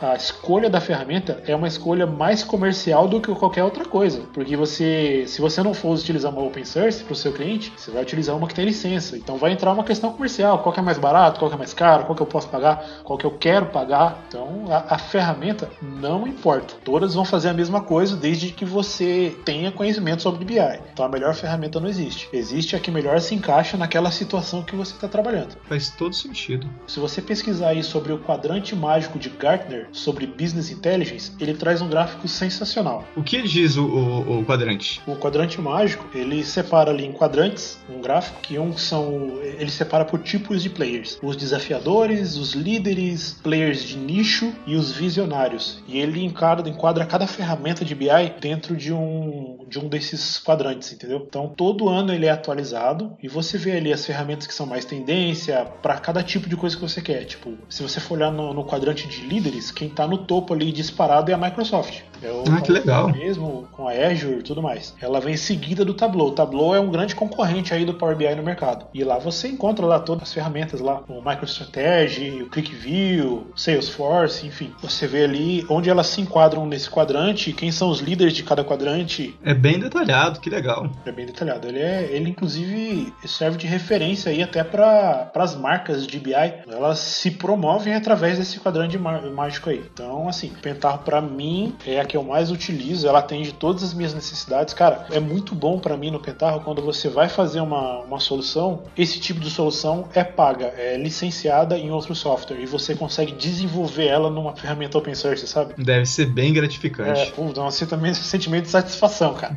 a 0.00 0.14
escolha 0.14 0.70
da 0.70 0.80
ferramenta 0.80 1.42
é 1.46 1.54
uma 1.54 1.66
escolha 1.68 2.06
mais 2.06 2.44
comercial 2.44 3.08
do 3.08 3.20
que 3.20 3.34
qualquer 3.34 3.64
outra 3.64 3.84
coisa. 3.84 4.22
Porque 4.32 4.56
você, 4.56 5.24
se 5.26 5.40
você 5.40 5.62
não 5.62 5.74
for 5.74 5.94
utilizar 5.94 6.32
uma 6.32 6.42
open 6.42 6.64
source 6.64 7.02
para 7.02 7.12
o 7.12 7.16
seu 7.16 7.32
cliente, 7.32 7.72
você 7.76 7.90
vai 7.90 8.02
utilizar 8.02 8.36
uma 8.36 8.46
que 8.46 8.54
tem 8.54 8.64
licença. 8.64 9.16
Então 9.16 9.36
vai 9.36 9.52
entrar 9.52 9.72
uma 9.72 9.84
questão 9.84 10.12
comercial: 10.12 10.60
qual 10.60 10.72
que 10.72 10.80
é 10.80 10.82
mais 10.82 10.98
barato, 10.98 11.38
qual 11.38 11.50
que 11.50 11.54
é 11.54 11.58
mais 11.58 11.74
caro, 11.74 12.04
qual 12.04 12.14
que 12.14 12.22
eu 12.22 12.26
posso 12.26 12.48
pagar, 12.48 13.02
qual 13.04 13.18
que 13.18 13.26
eu 13.26 13.32
quero 13.32 13.66
pagar. 13.66 14.24
Então 14.28 14.64
a, 14.70 14.94
a 14.94 14.98
ferramenta 14.98 15.68
não 15.82 16.26
importa. 16.26 16.74
Todas 16.84 17.14
vão 17.14 17.24
fazer 17.24 17.48
a 17.48 17.54
mesma 17.54 17.80
coisa 17.80 18.16
desde 18.16 18.52
que 18.52 18.64
você 18.64 19.36
tenha 19.44 19.72
conhecimento 19.72 20.22
sobre 20.22 20.44
BI. 20.44 20.80
Então 20.92 21.04
a 21.04 21.08
melhor 21.08 21.34
ferramenta 21.34 21.80
não 21.80 21.88
existe. 21.88 22.28
Existe 22.32 22.76
a 22.76 22.80
que 22.80 22.90
melhor 22.90 23.20
se 23.20 23.34
encaixa 23.34 23.76
naquela 23.76 24.10
situação 24.10 24.62
que 24.62 24.76
você 24.76 24.89
está 24.94 25.08
trabalhando. 25.08 25.56
Faz 25.68 25.90
todo 25.90 26.14
sentido. 26.14 26.68
Se 26.86 27.00
você 27.00 27.20
pesquisar 27.20 27.68
aí 27.68 27.82
sobre 27.82 28.12
o 28.12 28.18
quadrante 28.18 28.74
mágico 28.74 29.18
de 29.18 29.28
Gartner, 29.28 29.88
sobre 29.92 30.26
Business 30.26 30.70
Intelligence, 30.70 31.32
ele 31.40 31.54
traz 31.54 31.80
um 31.80 31.88
gráfico 31.88 32.26
sensacional. 32.28 33.04
O 33.16 33.22
que 33.22 33.42
diz 33.42 33.76
o, 33.76 33.84
o, 33.84 34.40
o 34.40 34.44
quadrante? 34.44 35.00
O 35.06 35.16
quadrante 35.16 35.60
mágico, 35.60 36.06
ele 36.14 36.44
separa 36.44 36.90
ali 36.90 37.04
em 37.04 37.12
quadrantes, 37.12 37.78
um 37.88 38.00
gráfico, 38.00 38.40
que 38.40 38.58
um 38.58 38.76
são. 38.76 39.38
Ele 39.42 39.70
separa 39.70 40.04
por 40.04 40.20
tipos 40.20 40.62
de 40.62 40.70
players. 40.70 41.18
Os 41.22 41.36
desafiadores, 41.36 42.36
os 42.36 42.54
líderes, 42.54 43.38
players 43.42 43.82
de 43.84 43.96
nicho 43.96 44.52
e 44.66 44.76
os 44.76 44.90
visionários. 44.90 45.82
E 45.86 45.98
ele 45.98 46.24
enquadra, 46.24 46.68
enquadra 46.68 47.04
cada 47.04 47.26
ferramenta 47.26 47.84
de 47.84 47.94
BI 47.94 48.08
dentro 48.40 48.76
de 48.76 48.92
um, 48.92 49.64
de 49.68 49.78
um 49.78 49.88
desses 49.88 50.38
quadrantes, 50.38 50.92
entendeu? 50.92 51.24
Então 51.26 51.48
todo 51.48 51.88
ano 51.88 52.12
ele 52.12 52.26
é 52.26 52.30
atualizado 52.30 53.16
e 53.22 53.28
você 53.28 53.58
vê 53.58 53.72
ali 53.72 53.92
as 53.92 54.04
ferramentas 54.04 54.46
que 54.46 54.54
são 54.54 54.66
mais 54.66 54.79
tendência 54.84 55.66
para 55.82 55.98
cada 55.98 56.22
tipo 56.22 56.48
de 56.48 56.56
coisa 56.56 56.76
que 56.76 56.82
você 56.82 57.00
quer. 57.00 57.24
Tipo, 57.24 57.54
se 57.68 57.82
você 57.82 58.00
for 58.00 58.14
olhar 58.14 58.30
no, 58.30 58.52
no 58.52 58.64
quadrante 58.64 59.06
de 59.06 59.22
líderes, 59.22 59.70
quem 59.70 59.88
está 59.88 60.06
no 60.06 60.18
topo 60.18 60.54
ali 60.54 60.72
disparado 60.72 61.30
é 61.30 61.34
a 61.34 61.38
Microsoft. 61.38 62.02
É 62.22 62.30
o 62.30 62.44
ah, 62.50 62.60
que 62.60 62.70
legal. 62.70 63.10
Mesmo 63.10 63.68
com 63.72 63.88
a 63.88 63.92
Azure 63.92 64.40
e 64.40 64.42
tudo 64.42 64.62
mais. 64.62 64.94
Ela 65.00 65.20
vem 65.20 65.36
seguida 65.36 65.84
do 65.84 65.94
Tableau. 65.94 66.28
O 66.28 66.32
Tableau 66.32 66.74
é 66.74 66.80
um 66.80 66.90
grande 66.90 67.14
concorrente 67.14 67.72
aí 67.72 67.84
do 67.84 67.94
Power 67.94 68.16
BI 68.16 68.34
no 68.34 68.42
mercado. 68.42 68.86
E 68.92 69.02
lá 69.02 69.18
você 69.18 69.48
encontra 69.48 69.86
lá 69.86 69.98
todas 69.98 70.24
as 70.24 70.34
ferramentas 70.34 70.80
lá, 70.80 71.02
o 71.08 71.22
MicroStrategy, 71.22 72.42
o 72.42 72.50
ClickView, 72.50 73.50
Salesforce, 73.56 74.46
enfim. 74.46 74.72
Você 74.82 75.06
vê 75.06 75.24
ali 75.24 75.64
onde 75.68 75.88
elas 75.88 76.08
se 76.08 76.20
enquadram 76.20 76.66
nesse 76.66 76.90
quadrante, 76.90 77.52
quem 77.52 77.72
são 77.72 77.88
os 77.88 78.00
líderes 78.00 78.34
de 78.34 78.42
cada 78.42 78.62
quadrante. 78.62 79.34
É 79.42 79.54
bem 79.54 79.78
detalhado, 79.78 80.40
que 80.40 80.50
legal. 80.50 80.90
É 81.04 81.12
bem 81.12 81.26
detalhado. 81.26 81.66
Ele 81.68 81.78
é, 81.78 82.08
ele 82.10 82.30
inclusive 82.30 83.12
serve 83.24 83.56
de 83.56 83.66
referência 83.66 84.30
aí 84.30 84.42
até 84.42 84.60
para 84.70 85.30
as 85.34 85.54
marcas 85.54 86.06
de 86.06 86.18
BI. 86.18 86.34
Elas 86.68 86.98
se 86.98 87.30
promovem 87.30 87.94
através 87.94 88.38
desse 88.38 88.58
quadrante 88.60 88.98
mágico 88.98 89.70
aí. 89.70 89.84
Então, 89.92 90.28
assim, 90.28 90.50
Pentarro 90.62 90.98
para 90.98 91.20
mim 91.20 91.76
é 91.86 92.04
que 92.04 92.16
eu 92.16 92.22
mais 92.22 92.50
utilizo, 92.50 93.06
ela 93.06 93.18
atende 93.18 93.52
todas 93.52 93.82
as 93.82 93.94
minhas 93.94 94.14
necessidades. 94.14 94.74
Cara, 94.74 95.06
é 95.10 95.20
muito 95.20 95.54
bom 95.54 95.78
para 95.78 95.96
mim 95.96 96.10
no 96.10 96.20
Pentarro 96.20 96.60
quando 96.60 96.82
você 96.82 97.08
vai 97.08 97.28
fazer 97.28 97.60
uma, 97.60 98.00
uma 98.00 98.20
solução, 98.20 98.82
esse 98.96 99.20
tipo 99.20 99.40
de 99.40 99.50
solução 99.50 100.08
é 100.14 100.24
paga, 100.24 100.72
é 100.76 100.96
licenciada 100.96 101.78
em 101.78 101.90
outro 101.90 102.14
software 102.14 102.60
e 102.60 102.66
você 102.66 102.94
consegue 102.94 103.32
desenvolver 103.32 104.06
ela 104.06 104.30
numa 104.30 104.54
ferramenta 104.54 104.98
open 104.98 105.14
source, 105.14 105.46
sabe? 105.46 105.74
Deve 105.76 106.06
ser 106.06 106.26
bem 106.26 106.52
gratificante. 106.52 107.20
É, 107.20 107.26
pô, 107.26 107.44
você 107.48 107.86
também 107.86 108.10
esse 108.10 108.22
sentimento 108.24 108.64
de 108.64 108.70
satisfação, 108.70 109.34
cara. 109.34 109.56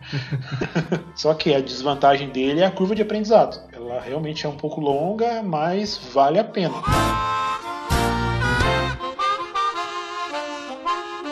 Só 1.15 1.33
que 1.33 1.53
a 1.53 1.61
desvantagem 1.61 2.29
dele 2.29 2.61
é 2.61 2.65
a 2.65 2.71
curva 2.71 2.95
de 2.95 3.01
aprendizado. 3.01 3.59
Ela 3.93 4.01
realmente 4.01 4.43
é 4.43 4.49
um 4.49 4.57
pouco 4.57 4.81
longa, 4.81 5.43
mas 5.43 5.95
vale 6.11 6.39
a 6.39 6.43
pena. 6.43 6.73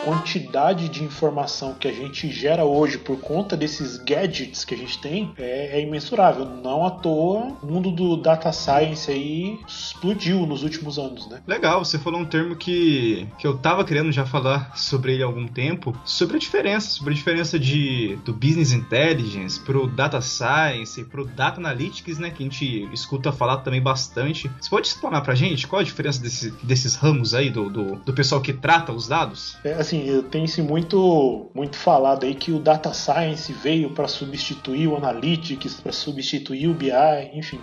Quantidade 0.04 0.88
de 0.88 1.02
informação 1.04 1.74
que 1.74 1.86
a 1.86 1.92
gente 1.92 2.30
gera 2.30 2.64
hoje 2.64 2.98
por 2.98 3.18
conta 3.18 3.56
desses 3.56 3.98
gadgets 3.98 4.64
que 4.64 4.74
a 4.74 4.78
gente 4.78 4.98
tem 4.98 5.32
é, 5.38 5.78
é 5.78 5.82
imensurável. 5.82 6.44
Não 6.44 6.84
à 6.84 6.90
toa, 6.90 7.56
o 7.62 7.66
mundo 7.66 7.90
do 7.90 8.16
data 8.16 8.52
science 8.52 9.10
aí 9.10 9.58
explodiu 9.66 10.46
nos 10.46 10.62
últimos 10.62 10.98
anos, 10.98 11.28
né? 11.28 11.40
Legal, 11.46 11.84
você 11.84 11.98
falou 11.98 12.20
um 12.20 12.24
termo 12.24 12.56
que, 12.56 13.26
que 13.38 13.46
eu 13.46 13.56
tava 13.56 13.84
querendo 13.84 14.10
já 14.10 14.26
falar 14.26 14.76
sobre 14.76 15.14
ele 15.14 15.22
há 15.22 15.26
algum 15.26 15.46
tempo, 15.46 15.96
sobre 16.04 16.36
a 16.36 16.38
diferença, 16.38 16.90
sobre 16.90 17.12
a 17.12 17.16
diferença 17.16 17.58
de, 17.58 18.18
do 18.24 18.32
business 18.32 18.72
intelligence 18.72 19.60
pro 19.60 19.86
data 19.86 20.20
science, 20.20 21.04
pro 21.04 21.24
data 21.24 21.60
analytics, 21.60 22.18
né, 22.18 22.30
que 22.30 22.42
a 22.42 22.46
gente 22.46 22.88
escuta 22.92 23.32
falar 23.32 23.58
também 23.58 23.80
bastante. 23.80 24.50
Você 24.60 24.70
pode 24.70 24.88
explanar 24.88 25.22
pra 25.22 25.34
gente 25.34 25.66
qual 25.66 25.80
a 25.80 25.84
diferença 25.84 26.20
desse, 26.20 26.50
desses 26.62 26.94
ramos 26.94 27.34
aí 27.34 27.50
do, 27.50 27.70
do, 27.70 27.96
do 27.96 28.12
pessoal 28.12 28.40
que 28.40 28.52
trata 28.52 28.92
os 28.92 29.06
dados? 29.06 29.56
É, 29.64 29.74
assim, 29.74 29.91
assim, 29.92 30.22
tem-se 30.30 30.62
muito, 30.62 31.50
muito 31.54 31.76
falado 31.76 32.24
aí 32.24 32.34
que 32.34 32.50
o 32.50 32.58
data 32.58 32.92
science 32.92 33.52
veio 33.52 33.90
para 33.90 34.08
substituir 34.08 34.88
o 34.88 34.96
analytics, 34.96 35.74
para 35.74 35.92
substituir 35.92 36.68
o 36.68 36.74
BI, 36.74 36.90
enfim, 37.34 37.60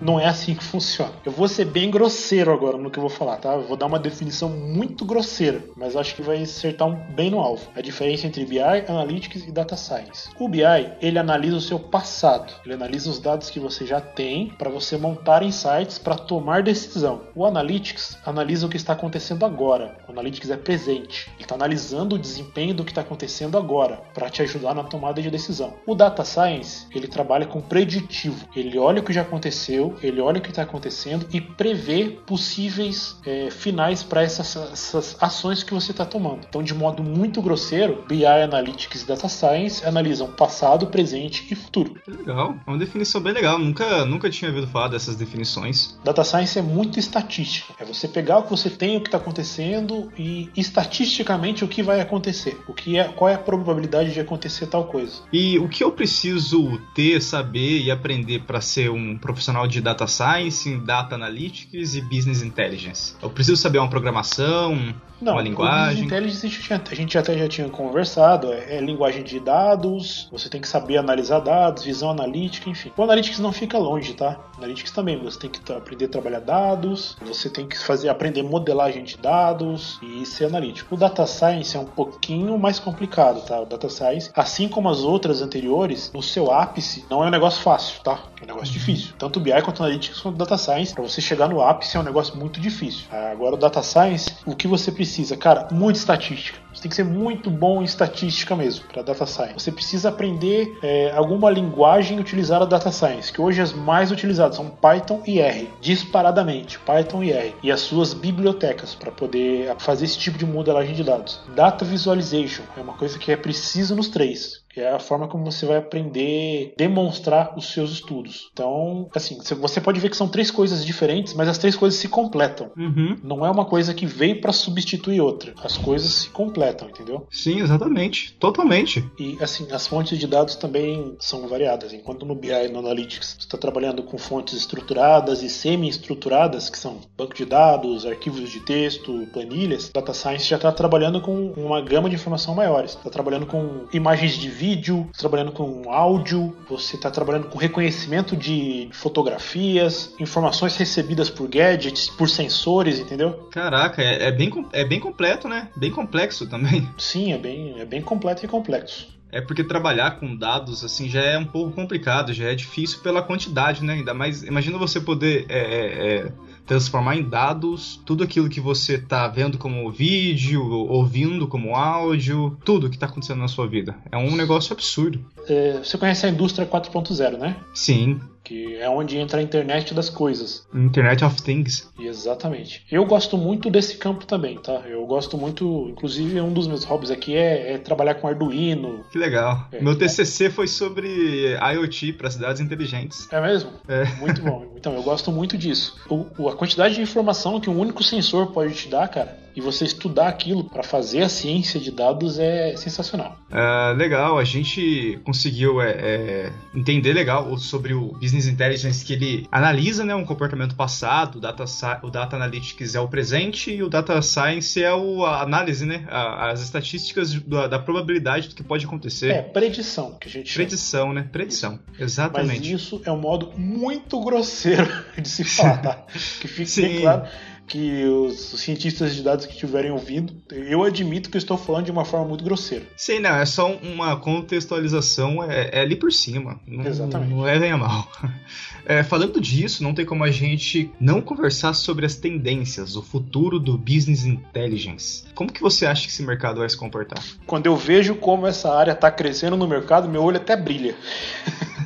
não 0.00 0.18
é 0.18 0.26
assim 0.26 0.54
que 0.54 0.64
funciona. 0.64 1.12
Eu 1.24 1.32
vou 1.32 1.46
ser 1.46 1.66
bem 1.66 1.90
grosseiro 1.90 2.52
agora 2.52 2.76
no 2.76 2.90
que 2.90 2.98
eu 2.98 3.02
vou 3.02 3.10
falar, 3.10 3.36
tá? 3.36 3.54
Eu 3.54 3.62
vou 3.62 3.76
dar 3.76 3.86
uma 3.86 3.98
definição 3.98 4.48
muito 4.48 5.04
grosseira, 5.04 5.62
mas 5.76 5.94
acho 5.96 6.14
que 6.14 6.22
vai 6.22 6.42
acertar 6.42 6.88
bem 7.14 7.30
no 7.30 7.38
alvo. 7.38 7.68
A 7.74 7.80
diferença 7.80 8.26
entre 8.26 8.44
BI, 8.44 8.58
analytics 8.60 9.46
e 9.46 9.52
data 9.52 9.76
science. 9.76 10.28
O 10.38 10.48
BI, 10.48 10.62
ele 11.00 11.18
analisa 11.18 11.56
o 11.56 11.60
seu 11.60 11.78
passado, 11.78 12.52
ele 12.64 12.74
analisa 12.74 13.10
os 13.10 13.18
dados 13.18 13.50
que 13.50 13.60
você 13.60 13.86
já 13.86 14.00
tem 14.00 14.48
para 14.58 14.70
você 14.70 14.96
montar 14.96 15.42
insights 15.42 15.98
para 15.98 16.16
tomar 16.16 16.62
decisão. 16.62 17.22
O 17.34 17.44
analytics 17.44 18.16
analisa 18.24 18.66
o 18.66 18.68
que 18.68 18.76
está 18.76 18.92
acontecendo 18.92 19.44
agora. 19.44 19.96
O 20.08 20.12
analytics 20.12 20.50
é 20.50 20.56
presente. 20.56 21.30
Ele 21.34 21.44
está 21.44 21.54
analisando 21.68 22.16
o 22.16 22.18
desempenho 22.18 22.74
do 22.74 22.82
que 22.82 22.90
está 22.90 23.02
acontecendo 23.02 23.58
agora, 23.58 24.00
para 24.14 24.30
te 24.30 24.40
ajudar 24.40 24.74
na 24.74 24.82
tomada 24.82 25.20
de 25.20 25.30
decisão. 25.30 25.74
O 25.86 25.94
Data 25.94 26.24
Science, 26.24 26.86
ele 26.94 27.06
trabalha 27.06 27.46
com 27.46 27.60
preditivo. 27.60 28.48
Ele 28.56 28.78
olha 28.78 29.00
o 29.00 29.04
que 29.04 29.12
já 29.12 29.20
aconteceu, 29.20 29.94
ele 30.02 30.20
olha 30.20 30.38
o 30.38 30.40
que 30.40 30.48
está 30.48 30.62
acontecendo 30.62 31.26
e 31.32 31.40
prevê 31.40 32.18
possíveis 32.26 33.16
é, 33.26 33.50
finais 33.50 34.02
para 34.02 34.22
essas, 34.22 34.56
essas, 34.56 35.16
ações 35.20 35.62
que 35.62 35.74
você 35.74 35.90
está 35.90 36.06
tomando. 36.06 36.46
Então, 36.48 36.62
de 36.62 36.72
modo 36.72 37.02
muito 37.02 37.42
grosseiro, 37.42 38.04
BI 38.08 38.24
Analytics 38.24 39.02
e 39.02 39.06
Data 39.06 39.28
Science 39.28 39.84
analisam 39.84 40.28
passado, 40.32 40.86
presente 40.86 41.46
e 41.50 41.54
futuro. 41.54 41.96
Legal, 42.06 42.54
é 42.66 42.70
uma 42.70 42.78
definição 42.78 43.20
bem 43.20 43.34
legal. 43.34 43.58
Nunca, 43.58 44.06
nunca 44.06 44.30
tinha 44.30 44.50
ouvido 44.50 44.66
falar 44.66 44.88
dessas 44.88 45.16
definições. 45.16 45.98
Data 46.02 46.24
Science 46.24 46.58
é 46.58 46.62
muito 46.62 46.98
estatística. 46.98 47.74
É 47.78 47.84
você 47.84 48.08
pegar 48.08 48.38
o 48.38 48.42
que 48.44 48.50
você 48.50 48.70
tem, 48.70 48.96
o 48.96 49.00
que 49.00 49.08
está 49.08 49.18
acontecendo 49.18 50.10
e 50.16 50.48
estatisticamente 50.56 51.57
o 51.64 51.68
que 51.68 51.82
vai 51.82 52.00
acontecer. 52.00 52.58
O 52.66 52.72
que 52.72 52.98
é, 52.98 53.04
qual 53.04 53.28
é 53.28 53.34
a 53.34 53.38
probabilidade 53.38 54.12
de 54.12 54.20
acontecer 54.20 54.66
tal 54.66 54.84
coisa. 54.84 55.22
E 55.32 55.58
o 55.58 55.68
que 55.68 55.82
eu 55.82 55.90
preciso 55.92 56.80
ter, 56.94 57.20
saber 57.22 57.80
e 57.80 57.90
aprender 57.90 58.40
para 58.40 58.60
ser 58.60 58.90
um 58.90 59.16
profissional 59.16 59.66
de 59.66 59.80
Data 59.80 60.06
Science, 60.06 60.76
Data 60.78 61.14
Analytics 61.14 61.94
e 61.94 62.00
Business 62.00 62.42
Intelligence? 62.42 63.14
Eu 63.22 63.30
preciso 63.30 63.56
saber 63.56 63.78
uma 63.78 63.88
programação, 63.88 64.94
não, 65.20 65.32
uma 65.32 65.42
linguagem. 65.42 66.04
Intelligence 66.04 66.46
a 66.46 66.48
gente, 66.48 66.92
a 66.92 66.94
gente 66.94 67.18
até 67.18 67.36
já 67.36 67.48
tinha 67.48 67.68
conversado, 67.68 68.52
é, 68.52 68.76
é, 68.76 68.80
linguagem 68.80 69.24
de 69.24 69.40
dados, 69.40 70.28
você 70.30 70.48
tem 70.48 70.60
que 70.60 70.68
saber 70.68 70.96
analisar 70.96 71.40
dados, 71.40 71.84
visão 71.84 72.10
analítica, 72.10 72.70
enfim. 72.70 72.92
O 72.96 73.02
Analytics 73.02 73.40
não 73.40 73.52
fica 73.52 73.78
longe, 73.78 74.14
tá? 74.14 74.38
O 74.54 74.58
Analytics 74.58 74.92
também, 74.92 75.18
você 75.18 75.38
tem 75.38 75.50
que 75.50 75.72
aprender 75.72 76.04
a 76.06 76.08
trabalhar 76.08 76.40
dados, 76.40 77.16
você 77.20 77.50
tem 77.50 77.66
que 77.66 77.78
fazer 77.78 78.08
aprender 78.08 78.42
modelagem 78.42 79.02
de 79.02 79.16
dados 79.16 79.98
e 80.02 80.24
ser 80.24 80.46
analítico. 80.46 80.94
O 80.94 80.98
Data 80.98 81.26
Science 81.26 81.47
é 81.50 81.80
um 81.80 81.84
pouquinho 81.84 82.58
mais 82.58 82.78
complicado, 82.78 83.44
tá? 83.44 83.60
O 83.60 83.66
Data 83.66 83.88
Science, 83.88 84.30
assim 84.34 84.68
como 84.68 84.88
as 84.88 85.00
outras 85.00 85.42
anteriores, 85.42 86.10
no 86.14 86.22
seu 86.22 86.50
ápice, 86.50 87.04
não 87.10 87.22
é 87.22 87.26
um 87.26 87.30
negócio 87.30 87.62
fácil, 87.62 88.00
tá? 88.02 88.18
É 88.40 88.44
um 88.44 88.46
negócio 88.46 88.72
difícil. 88.72 89.14
Tanto 89.18 89.38
o 89.38 89.40
BI 89.40 89.60
quanto 89.62 89.80
o 89.80 89.82
Analytics 89.82 90.20
quanto 90.20 90.36
o 90.36 90.38
Data 90.38 90.56
Science, 90.56 90.94
para 90.94 91.02
você 91.02 91.20
chegar 91.20 91.48
no 91.48 91.60
ápice 91.60 91.96
é 91.96 92.00
um 92.00 92.04
negócio 92.04 92.36
muito 92.36 92.60
difícil. 92.60 93.06
Agora 93.10 93.54
o 93.54 93.58
Data 93.58 93.82
Science, 93.82 94.34
o 94.46 94.54
que 94.54 94.66
você 94.66 94.90
precisa 94.92 95.08
precisa, 95.08 95.36
cara, 95.36 95.68
muita 95.72 95.98
estatística. 95.98 96.58
Você 96.72 96.82
tem 96.82 96.90
que 96.90 96.96
ser 96.96 97.04
muito 97.04 97.50
bom 97.50 97.80
em 97.82 97.84
estatística 97.84 98.54
mesmo 98.54 98.84
para 98.86 99.02
data 99.02 99.26
science. 99.26 99.54
Você 99.58 99.72
precisa 99.72 100.10
aprender 100.10 100.78
é, 100.82 101.10
alguma 101.12 101.50
linguagem 101.50 102.20
utilizada 102.20 102.66
data 102.66 102.92
science, 102.92 103.32
que 103.32 103.40
hoje 103.40 103.60
as 103.60 103.72
mais 103.72 104.12
utilizadas 104.12 104.56
são 104.56 104.68
Python 104.68 105.22
e 105.26 105.40
R, 105.40 105.68
disparadamente, 105.80 106.78
Python 106.78 107.22
e 107.22 107.32
R, 107.32 107.54
e 107.62 107.72
as 107.72 107.80
suas 107.80 108.14
bibliotecas 108.14 108.94
para 108.94 109.10
poder 109.10 109.74
fazer 109.78 110.04
esse 110.04 110.18
tipo 110.18 110.38
de 110.38 110.46
modelagem 110.46 110.94
de 110.94 111.02
dados. 111.02 111.37
Data 111.54 111.84
visualization 111.84 112.62
é 112.76 112.80
uma 112.80 112.94
coisa 112.94 113.18
que 113.18 113.32
é 113.32 113.36
preciso 113.36 113.94
nos 113.94 114.08
três 114.08 114.62
é 114.80 114.92
a 114.92 114.98
forma 114.98 115.28
como 115.28 115.44
você 115.44 115.66
vai 115.66 115.76
aprender 115.76 116.74
demonstrar 116.76 117.54
os 117.56 117.72
seus 117.72 117.92
estudos. 117.92 118.50
Então, 118.52 119.08
assim, 119.14 119.38
você 119.56 119.80
pode 119.80 120.00
ver 120.00 120.10
que 120.10 120.16
são 120.16 120.28
três 120.28 120.50
coisas 120.50 120.84
diferentes, 120.84 121.34
mas 121.34 121.48
as 121.48 121.58
três 121.58 121.76
coisas 121.76 121.98
se 121.98 122.08
completam. 122.08 122.70
Uhum. 122.76 123.18
Não 123.22 123.44
é 123.44 123.50
uma 123.50 123.64
coisa 123.64 123.92
que 123.92 124.06
veio 124.06 124.40
para 124.40 124.52
substituir 124.52 125.20
outra. 125.20 125.54
As 125.62 125.76
coisas 125.76 126.10
se 126.12 126.30
completam, 126.30 126.88
entendeu? 126.88 127.26
Sim, 127.30 127.60
exatamente. 127.60 128.34
Totalmente. 128.34 129.04
E, 129.18 129.36
assim, 129.40 129.66
as 129.72 129.86
fontes 129.86 130.18
de 130.18 130.26
dados 130.26 130.56
também 130.56 131.16
são 131.18 131.48
variadas. 131.48 131.92
Enquanto 131.92 132.24
no 132.24 132.34
BI 132.34 132.50
e 132.50 132.68
no 132.68 132.78
Analytics 132.78 133.36
você 133.38 133.46
está 133.46 133.58
trabalhando 133.58 134.02
com 134.02 134.18
fontes 134.18 134.54
estruturadas 134.54 135.42
e 135.42 135.48
semi-estruturadas, 135.48 136.70
que 136.70 136.78
são 136.78 136.98
banco 137.16 137.34
de 137.34 137.44
dados, 137.44 138.06
arquivos 138.06 138.50
de 138.50 138.60
texto, 138.60 139.26
planilhas, 139.32 139.90
Data 139.92 140.14
Science 140.14 140.48
já 140.48 140.56
está 140.56 140.72
trabalhando 140.72 141.20
com 141.20 141.52
uma 141.56 141.80
gama 141.80 142.08
de 142.08 142.14
informação 142.14 142.54
maiores. 142.54 142.92
Está 142.92 143.10
trabalhando 143.10 143.46
com 143.46 143.86
imagens 143.92 144.36
de 144.36 144.48
vídeo 144.48 144.67
vídeo, 144.68 145.08
trabalhando 145.16 145.50
com 145.50 145.90
áudio, 145.90 146.54
você 146.68 146.96
está 146.96 147.10
trabalhando 147.10 147.48
com 147.48 147.58
reconhecimento 147.58 148.36
de 148.36 148.90
fotografias, 148.92 150.14
informações 150.20 150.76
recebidas 150.76 151.30
por 151.30 151.48
gadgets, 151.48 152.10
por 152.10 152.28
sensores, 152.28 152.98
entendeu? 152.98 153.48
Caraca, 153.50 154.02
é, 154.02 154.28
é 154.28 154.32
bem, 154.32 154.50
é 154.72 154.84
bem 154.84 155.00
completo, 155.00 155.48
né? 155.48 155.70
Bem 155.74 155.90
complexo 155.90 156.46
também. 156.46 156.86
Sim, 156.98 157.32
é 157.32 157.38
bem, 157.38 157.80
é 157.80 157.86
bem 157.86 158.02
completo 158.02 158.44
e 158.44 158.48
complexo. 158.48 159.16
É 159.32 159.40
porque 159.40 159.64
trabalhar 159.64 160.18
com 160.18 160.36
dados 160.36 160.84
assim 160.84 161.08
já 161.08 161.22
é 161.22 161.38
um 161.38 161.44
pouco 161.44 161.72
complicado, 161.72 162.32
já 162.32 162.50
é 162.50 162.54
difícil 162.54 163.00
pela 163.00 163.22
quantidade, 163.22 163.82
né? 163.82 163.94
Ainda 163.94 164.12
mais, 164.12 164.42
imagina 164.42 164.76
você 164.78 165.00
poder 165.00 165.46
é, 165.48 165.58
é, 165.58 166.16
é 166.16 166.32
transformar 166.68 167.16
em 167.16 167.28
dados 167.28 168.00
tudo 168.04 168.22
aquilo 168.22 168.48
que 168.48 168.60
você 168.60 168.94
está 168.94 169.26
vendo 169.26 169.56
como 169.58 169.90
vídeo, 169.90 170.62
ouvindo 170.62 171.48
como 171.48 171.74
áudio, 171.74 172.56
tudo 172.64 172.90
que 172.90 172.96
está 172.96 173.06
acontecendo 173.06 173.40
na 173.40 173.48
sua 173.48 173.66
vida. 173.66 173.96
É 174.12 174.18
um 174.18 174.36
negócio 174.36 174.72
absurdo. 174.72 175.24
É, 175.48 175.78
você 175.82 175.96
conhece 175.96 176.26
a 176.26 176.28
indústria 176.28 176.66
4.0, 176.66 177.38
né? 177.38 177.56
Sim 177.72 178.20
que 178.48 178.76
é 178.76 178.88
onde 178.88 179.18
entra 179.18 179.40
a 179.40 179.42
internet 179.42 179.92
das 179.92 180.08
coisas. 180.08 180.66
Internet 180.74 181.22
of 181.22 181.42
Things. 181.42 181.86
Exatamente. 181.98 182.82
Eu 182.90 183.04
gosto 183.04 183.36
muito 183.36 183.68
desse 183.68 183.98
campo 183.98 184.24
também, 184.24 184.56
tá? 184.56 184.84
Eu 184.88 185.04
gosto 185.04 185.36
muito, 185.36 185.86
inclusive 185.90 186.40
um 186.40 186.50
dos 186.50 186.66
meus 186.66 186.82
hobbies 186.82 187.10
aqui 187.10 187.36
é, 187.36 187.74
é 187.74 187.78
trabalhar 187.78 188.14
com 188.14 188.26
Arduino. 188.26 189.04
Que 189.12 189.18
legal. 189.18 189.66
É, 189.70 189.82
Meu 189.82 189.98
TCC 189.98 190.46
é. 190.46 190.50
foi 190.50 190.66
sobre 190.66 191.56
IoT 191.56 192.14
para 192.14 192.30
cidades 192.30 192.62
inteligentes. 192.62 193.30
É 193.30 193.38
mesmo? 193.38 193.70
É. 193.86 194.06
Muito 194.18 194.40
bom. 194.40 194.66
Então, 194.78 194.94
eu 194.94 195.02
gosto 195.02 195.30
muito 195.30 195.58
disso. 195.58 195.96
O, 196.08 196.48
a 196.48 196.54
quantidade 196.58 196.96
de 196.96 197.00
informação 197.00 197.60
que 197.60 197.70
um 197.70 197.78
único 197.78 198.02
sensor 198.02 198.48
pode 198.48 198.74
te 198.74 198.88
dar, 198.88 199.08
cara, 199.08 199.38
e 199.58 199.60
você 199.60 199.84
estudar 199.84 200.28
aquilo 200.28 200.62
para 200.62 200.84
fazer 200.84 201.22
a 201.22 201.28
ciência 201.28 201.80
de 201.80 201.90
dados 201.90 202.38
é 202.38 202.76
sensacional. 202.76 203.36
Uh, 203.50 203.92
legal, 203.96 204.38
a 204.38 204.44
gente 204.44 205.18
conseguiu 205.24 205.82
é, 205.82 205.90
é, 205.90 206.52
entender 206.72 207.12
legal 207.12 207.58
sobre 207.58 207.92
o 207.92 208.12
Business 208.20 208.46
Intelligence 208.46 209.04
que 209.04 209.14
ele 209.14 209.48
analisa 209.50 210.04
né, 210.04 210.14
um 210.14 210.24
comportamento 210.24 210.76
passado, 210.76 211.38
o 211.38 211.40
Data, 211.40 211.64
o 212.04 212.08
data 212.08 212.36
Analytics 212.36 212.94
é 212.94 213.00
o 213.00 213.08
presente 213.08 213.72
e 213.72 213.82
o 213.82 213.88
Data 213.88 214.22
Science 214.22 214.80
é 214.80 214.94
o, 214.94 215.24
a 215.24 215.42
análise, 215.42 215.84
né, 215.84 216.06
as 216.08 216.62
estatísticas 216.62 217.34
da, 217.34 217.66
da, 217.66 217.78
probabilidade 217.80 218.50
do 218.50 218.54
que 218.54 218.62
pode 218.62 218.86
acontecer. 218.86 219.32
É, 219.32 219.42
predição 219.42 220.12
que 220.20 220.28
a 220.28 220.30
gente 220.30 220.54
Predição, 220.54 221.08
chama. 221.08 221.14
né? 221.14 221.28
Predição, 221.32 221.80
isso. 221.94 222.04
exatamente. 222.04 222.70
Mas 222.70 222.80
isso 222.80 223.02
é 223.04 223.10
um 223.10 223.20
modo 223.20 223.52
muito 223.56 224.20
grosseiro 224.20 224.88
de 225.20 225.28
se 225.28 225.42
falar, 225.42 225.78
tá? 225.78 225.94
que 226.40 226.46
fique 226.46 226.80
bem 226.80 227.00
claro 227.00 227.28
que 227.68 228.04
os 228.04 228.60
cientistas 228.60 229.14
de 229.14 229.22
dados 229.22 229.44
que 229.44 229.52
estiverem 229.52 229.90
ouvindo, 229.90 230.32
eu 230.50 230.82
admito 230.82 231.30
que 231.30 231.36
eu 231.36 231.38
estou 231.38 231.58
falando 231.58 231.84
de 231.84 231.90
uma 231.90 232.04
forma 232.04 232.26
muito 232.26 232.42
grosseira. 232.42 232.86
Sim, 232.96 233.20
não, 233.20 233.36
é 233.36 233.44
só 233.44 233.70
uma 233.70 234.16
contextualização, 234.16 235.44
é, 235.44 235.70
é 235.72 235.80
ali 235.80 235.94
por 235.94 236.10
cima. 236.10 236.58
Não, 236.66 236.84
Exatamente. 236.84 237.30
Não 237.30 237.46
é 237.46 237.58
nem 237.58 237.72
a 237.72 237.76
mal. 237.76 238.10
É, 238.86 239.02
falando 239.02 239.38
disso, 239.38 239.82
não 239.82 239.92
tem 239.92 240.06
como 240.06 240.24
a 240.24 240.30
gente 240.30 240.90
não 240.98 241.20
conversar 241.20 241.74
sobre 241.74 242.06
as 242.06 242.16
tendências, 242.16 242.96
o 242.96 243.02
futuro 243.02 243.58
do 243.58 243.76
business 243.76 244.24
intelligence. 244.24 245.24
Como 245.34 245.52
que 245.52 245.60
você 245.60 245.84
acha 245.84 246.04
que 246.04 246.08
esse 246.08 246.22
mercado 246.22 246.60
vai 246.60 246.68
se 246.70 246.76
comportar? 246.76 247.22
Quando 247.46 247.66
eu 247.66 247.76
vejo 247.76 248.14
como 248.14 248.46
essa 248.46 248.72
área 248.72 248.92
está 248.92 249.10
crescendo 249.10 249.58
no 249.58 249.68
mercado, 249.68 250.08
meu 250.08 250.22
olho 250.22 250.38
até 250.38 250.56
brilha. 250.56 250.96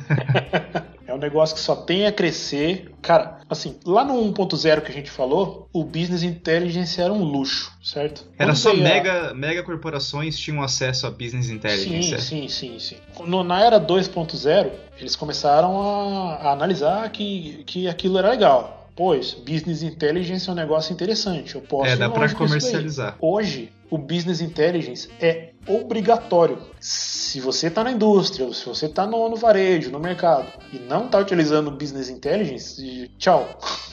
É 1.13 1.15
um 1.15 1.19
negócio 1.19 1.55
que 1.55 1.61
só 1.61 1.75
tem 1.75 2.07
a 2.07 2.11
crescer. 2.11 2.91
Cara, 2.99 3.39
assim, 3.47 3.77
lá 3.85 4.03
no 4.03 4.15
1.0 4.15 4.81
que 4.81 4.91
a 4.91 4.93
gente 4.93 5.11
falou, 5.11 5.69
o 5.71 5.83
business 5.83 6.23
intelligence 6.23 6.99
era 6.99 7.13
um 7.13 7.23
luxo, 7.23 7.71
certo? 7.83 8.25
Era 8.37 8.55
só 8.55 8.73
mega, 8.73 9.31
mega 9.35 9.61
corporações 9.61 10.37
tinham 10.39 10.63
acesso 10.63 11.05
a 11.05 11.11
business 11.11 11.51
intelligence. 11.51 12.07
Sim, 12.07 12.15
é? 12.15 12.17
sim, 12.17 12.47
sim, 12.47 12.79
sim. 12.79 12.95
No, 13.27 13.43
na 13.43 13.63
era 13.63 13.79
2.0, 13.79 14.71
eles 14.99 15.15
começaram 15.15 15.79
a, 15.79 16.33
a 16.35 16.51
analisar 16.51 17.07
que, 17.11 17.63
que 17.67 17.87
aquilo 17.87 18.17
era 18.17 18.31
legal 18.31 18.82
pois 18.95 19.33
business 19.33 19.83
intelligence 19.83 20.47
é 20.47 20.51
um 20.51 20.55
negócio 20.55 20.93
interessante. 20.93 21.55
Eu 21.55 21.61
posso 21.61 21.89
é, 21.89 21.95
dá 21.95 22.09
para 22.09 22.33
comercializar. 22.33 23.17
Hoje, 23.19 23.71
o 23.89 23.97
business 23.97 24.41
intelligence 24.41 25.09
é 25.19 25.51
obrigatório. 25.67 26.57
Se 26.79 27.39
você 27.39 27.67
está 27.67 27.83
na 27.83 27.91
indústria, 27.91 28.51
se 28.53 28.65
você 28.65 28.87
está 28.87 29.05
no, 29.05 29.29
no, 29.29 29.35
varejo, 29.35 29.91
no 29.91 29.99
mercado 29.99 30.47
e 30.71 30.79
não 30.79 31.05
está 31.05 31.19
utilizando 31.19 31.71
business 31.71 32.09
intelligence, 32.09 33.09
tchau. 33.17 33.57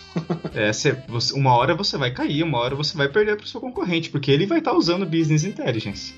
É, 0.55 0.73
você, 0.73 0.97
uma 1.35 1.55
hora 1.55 1.75
você 1.75 1.97
vai 1.97 2.11
cair, 2.11 2.43
uma 2.43 2.59
hora 2.59 2.75
você 2.75 2.97
vai 2.97 3.09
perder 3.09 3.37
para 3.37 3.45
o 3.45 3.49
seu 3.49 3.61
concorrente, 3.61 4.11
porque 4.11 4.31
ele 4.31 4.47
vai 4.47 4.59
estar 4.59 4.73
tá 4.73 4.77
usando 4.77 5.07
business 5.07 5.45
intelligence. 5.45 6.15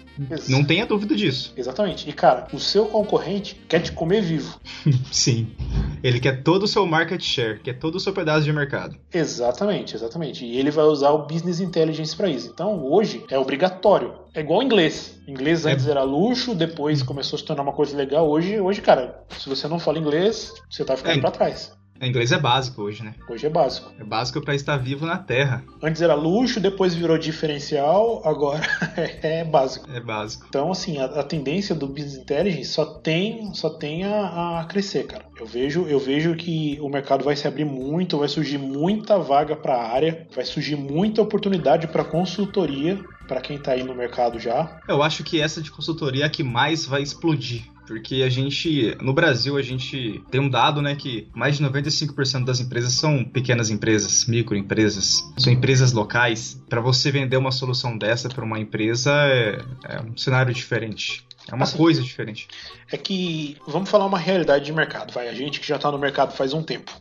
Não 0.49 0.65
tenha 0.65 0.87
dúvida 0.87 1.15
disso. 1.15 1.53
Exatamente. 1.57 2.09
E 2.09 2.13
cara, 2.13 2.47
o 2.53 2.59
seu 2.59 2.87
concorrente 2.87 3.61
quer 3.69 3.81
te 3.81 3.93
comer 3.93 4.23
vivo. 4.23 4.59
Sim. 5.11 5.49
Ele 6.03 6.21
quer 6.21 6.43
todo 6.43 6.65
o 6.65 6.69
seu 6.69 6.87
market 6.87 7.23
share, 7.23 7.61
quer 7.61 7.75
todo 7.79 7.97
o 7.97 8.01
seu 8.01 8.13
pedaço 8.13 8.45
de 8.45 8.53
mercado. 8.53 8.97
Exatamente, 9.13 9.95
exatamente. 9.95 10.45
E 10.45 10.59
ele 10.59 10.71
vai 10.71 10.85
usar 10.85 11.11
o 11.11 11.27
business 11.27 11.61
intelligence 11.61 12.17
para 12.17 12.29
isso. 12.29 12.51
Então, 12.53 12.85
hoje 12.85 13.25
é 13.31 13.39
obrigatório. 13.39 14.15
É 14.35 14.41
igual 14.41 14.63
inglês. 14.63 15.21
Inglês 15.27 15.67
antes 15.67 15.87
é... 15.87 15.91
era 15.91 16.03
luxo, 16.03 16.55
depois 16.55 17.03
começou 17.03 17.37
a 17.37 17.41
se 17.41 17.45
tornar 17.45 17.63
uma 17.63 17.73
coisa 17.73 17.97
legal. 17.97 18.29
Hoje, 18.29 18.59
hoje, 18.59 18.81
cara, 18.81 19.25
se 19.39 19.49
você 19.49 19.69
não 19.69 19.79
fala 19.79 19.99
inglês, 19.99 20.53
você 20.71 20.85
tá 20.85 20.97
ficando 20.97 21.19
é... 21.19 21.21
para 21.21 21.31
trás. 21.31 21.73
Inglês 22.07 22.33
é 22.33 22.39
básico 22.39 22.83
hoje, 22.83 23.05
né? 23.05 23.15
Hoje 23.29 23.47
é 23.47 23.51
básico. 23.51 23.93
É 23.99 24.05
básico 24.05 24.41
para 24.41 24.55
estar 24.55 24.77
vivo 24.77 25.07
na 25.07 25.19
Terra. 25.19 25.63
Antes 25.83 26.03
era 26.03 26.15
luxo, 26.15 26.61
depois 26.61 26.95
virou 26.95 27.17
diferencial, 27.17 28.21
agora 28.25 28.63
é 29.23 29.45
básico. 29.45 29.89
É 29.91 30.01
básico. 30.01 30.45
Então, 30.49 30.71
assim, 30.71 30.99
a, 30.99 31.05
a 31.05 31.23
tendência 31.23 31.75
do 31.75 31.87
Business 31.87 32.17
Intelligence 32.17 32.71
só 32.71 32.85
tem, 32.85 33.55
só 33.55 33.71
tem 33.71 34.05
a, 34.05 34.61
a, 34.61 34.65
crescer, 34.65 35.07
cara. 35.07 35.25
Eu 35.39 35.47
vejo, 35.47 35.87
eu 35.87 35.99
vejo 35.99 36.35
que 36.35 36.79
o 36.81 36.89
mercado 36.89 37.25
vai 37.25 37.37
se 37.37 37.47
abrir 37.47 37.65
muito, 37.65 38.19
vai 38.19 38.29
surgir 38.29 38.59
muita 38.59 39.19
vaga 39.19 39.55
para 39.55 39.75
a 39.75 39.93
área, 39.93 40.27
vai 40.35 40.45
surgir 40.45 40.77
muita 40.77 41.23
oportunidade 41.23 41.87
para 41.87 42.05
consultoria 42.05 42.99
para 43.27 43.41
quem 43.41 43.57
está 43.57 43.73
aí 43.73 43.83
no 43.83 43.95
mercado 43.95 44.39
já. 44.39 44.81
Eu 44.89 45.03
acho 45.03 45.25
que 45.25 45.41
essa 45.41 45.63
de 45.63 45.71
consultoria 45.71 46.25
é 46.25 46.27
a 46.27 46.31
que 46.31 46.43
mais 46.43 46.85
vai 46.85 47.03
explodir. 47.03 47.63
Porque 47.93 48.23
a 48.23 48.31
gente, 48.31 48.97
no 49.03 49.13
Brasil, 49.13 49.59
a 49.59 49.63
gente 49.63 50.23
tem 50.31 50.41
um 50.41 50.49
dado, 50.49 50.81
né, 50.81 50.97
que 50.97 51.29
mais 51.35 51.59
de 51.59 51.63
95% 51.63 52.43
das 52.43 52.59
empresas 52.59 52.95
são 52.95 53.23
pequenas 53.23 53.69
empresas, 53.69 54.25
microempresas, 54.25 55.23
são 55.37 55.53
empresas 55.53 55.93
locais. 55.93 56.59
Para 56.71 56.81
você 56.81 57.11
vender 57.11 57.37
uma 57.37 57.53
solução 57.53 57.99
dessa 57.99 58.31
para 58.31 58.43
uma 58.43 58.59
empresa 58.59 59.13
é, 59.13 59.59
é 59.85 60.01
um 60.01 60.17
cenário 60.17 60.55
diferente. 60.55 61.23
É 61.51 61.55
uma 61.55 61.65
assim, 61.65 61.77
coisa 61.77 62.03
diferente. 62.03 62.49
É 62.91 62.97
que, 62.97 63.57
vamos 63.67 63.91
falar 63.91 64.07
uma 64.07 64.19
realidade 64.19 64.65
de 64.65 64.73
mercado, 64.73 65.13
vai. 65.13 65.29
A 65.29 65.35
gente 65.35 65.61
que 65.61 65.67
já 65.67 65.77
está 65.77 65.91
no 65.91 65.99
mercado 65.99 66.33
faz 66.33 66.53
um 66.53 66.63
tempo. 66.63 66.93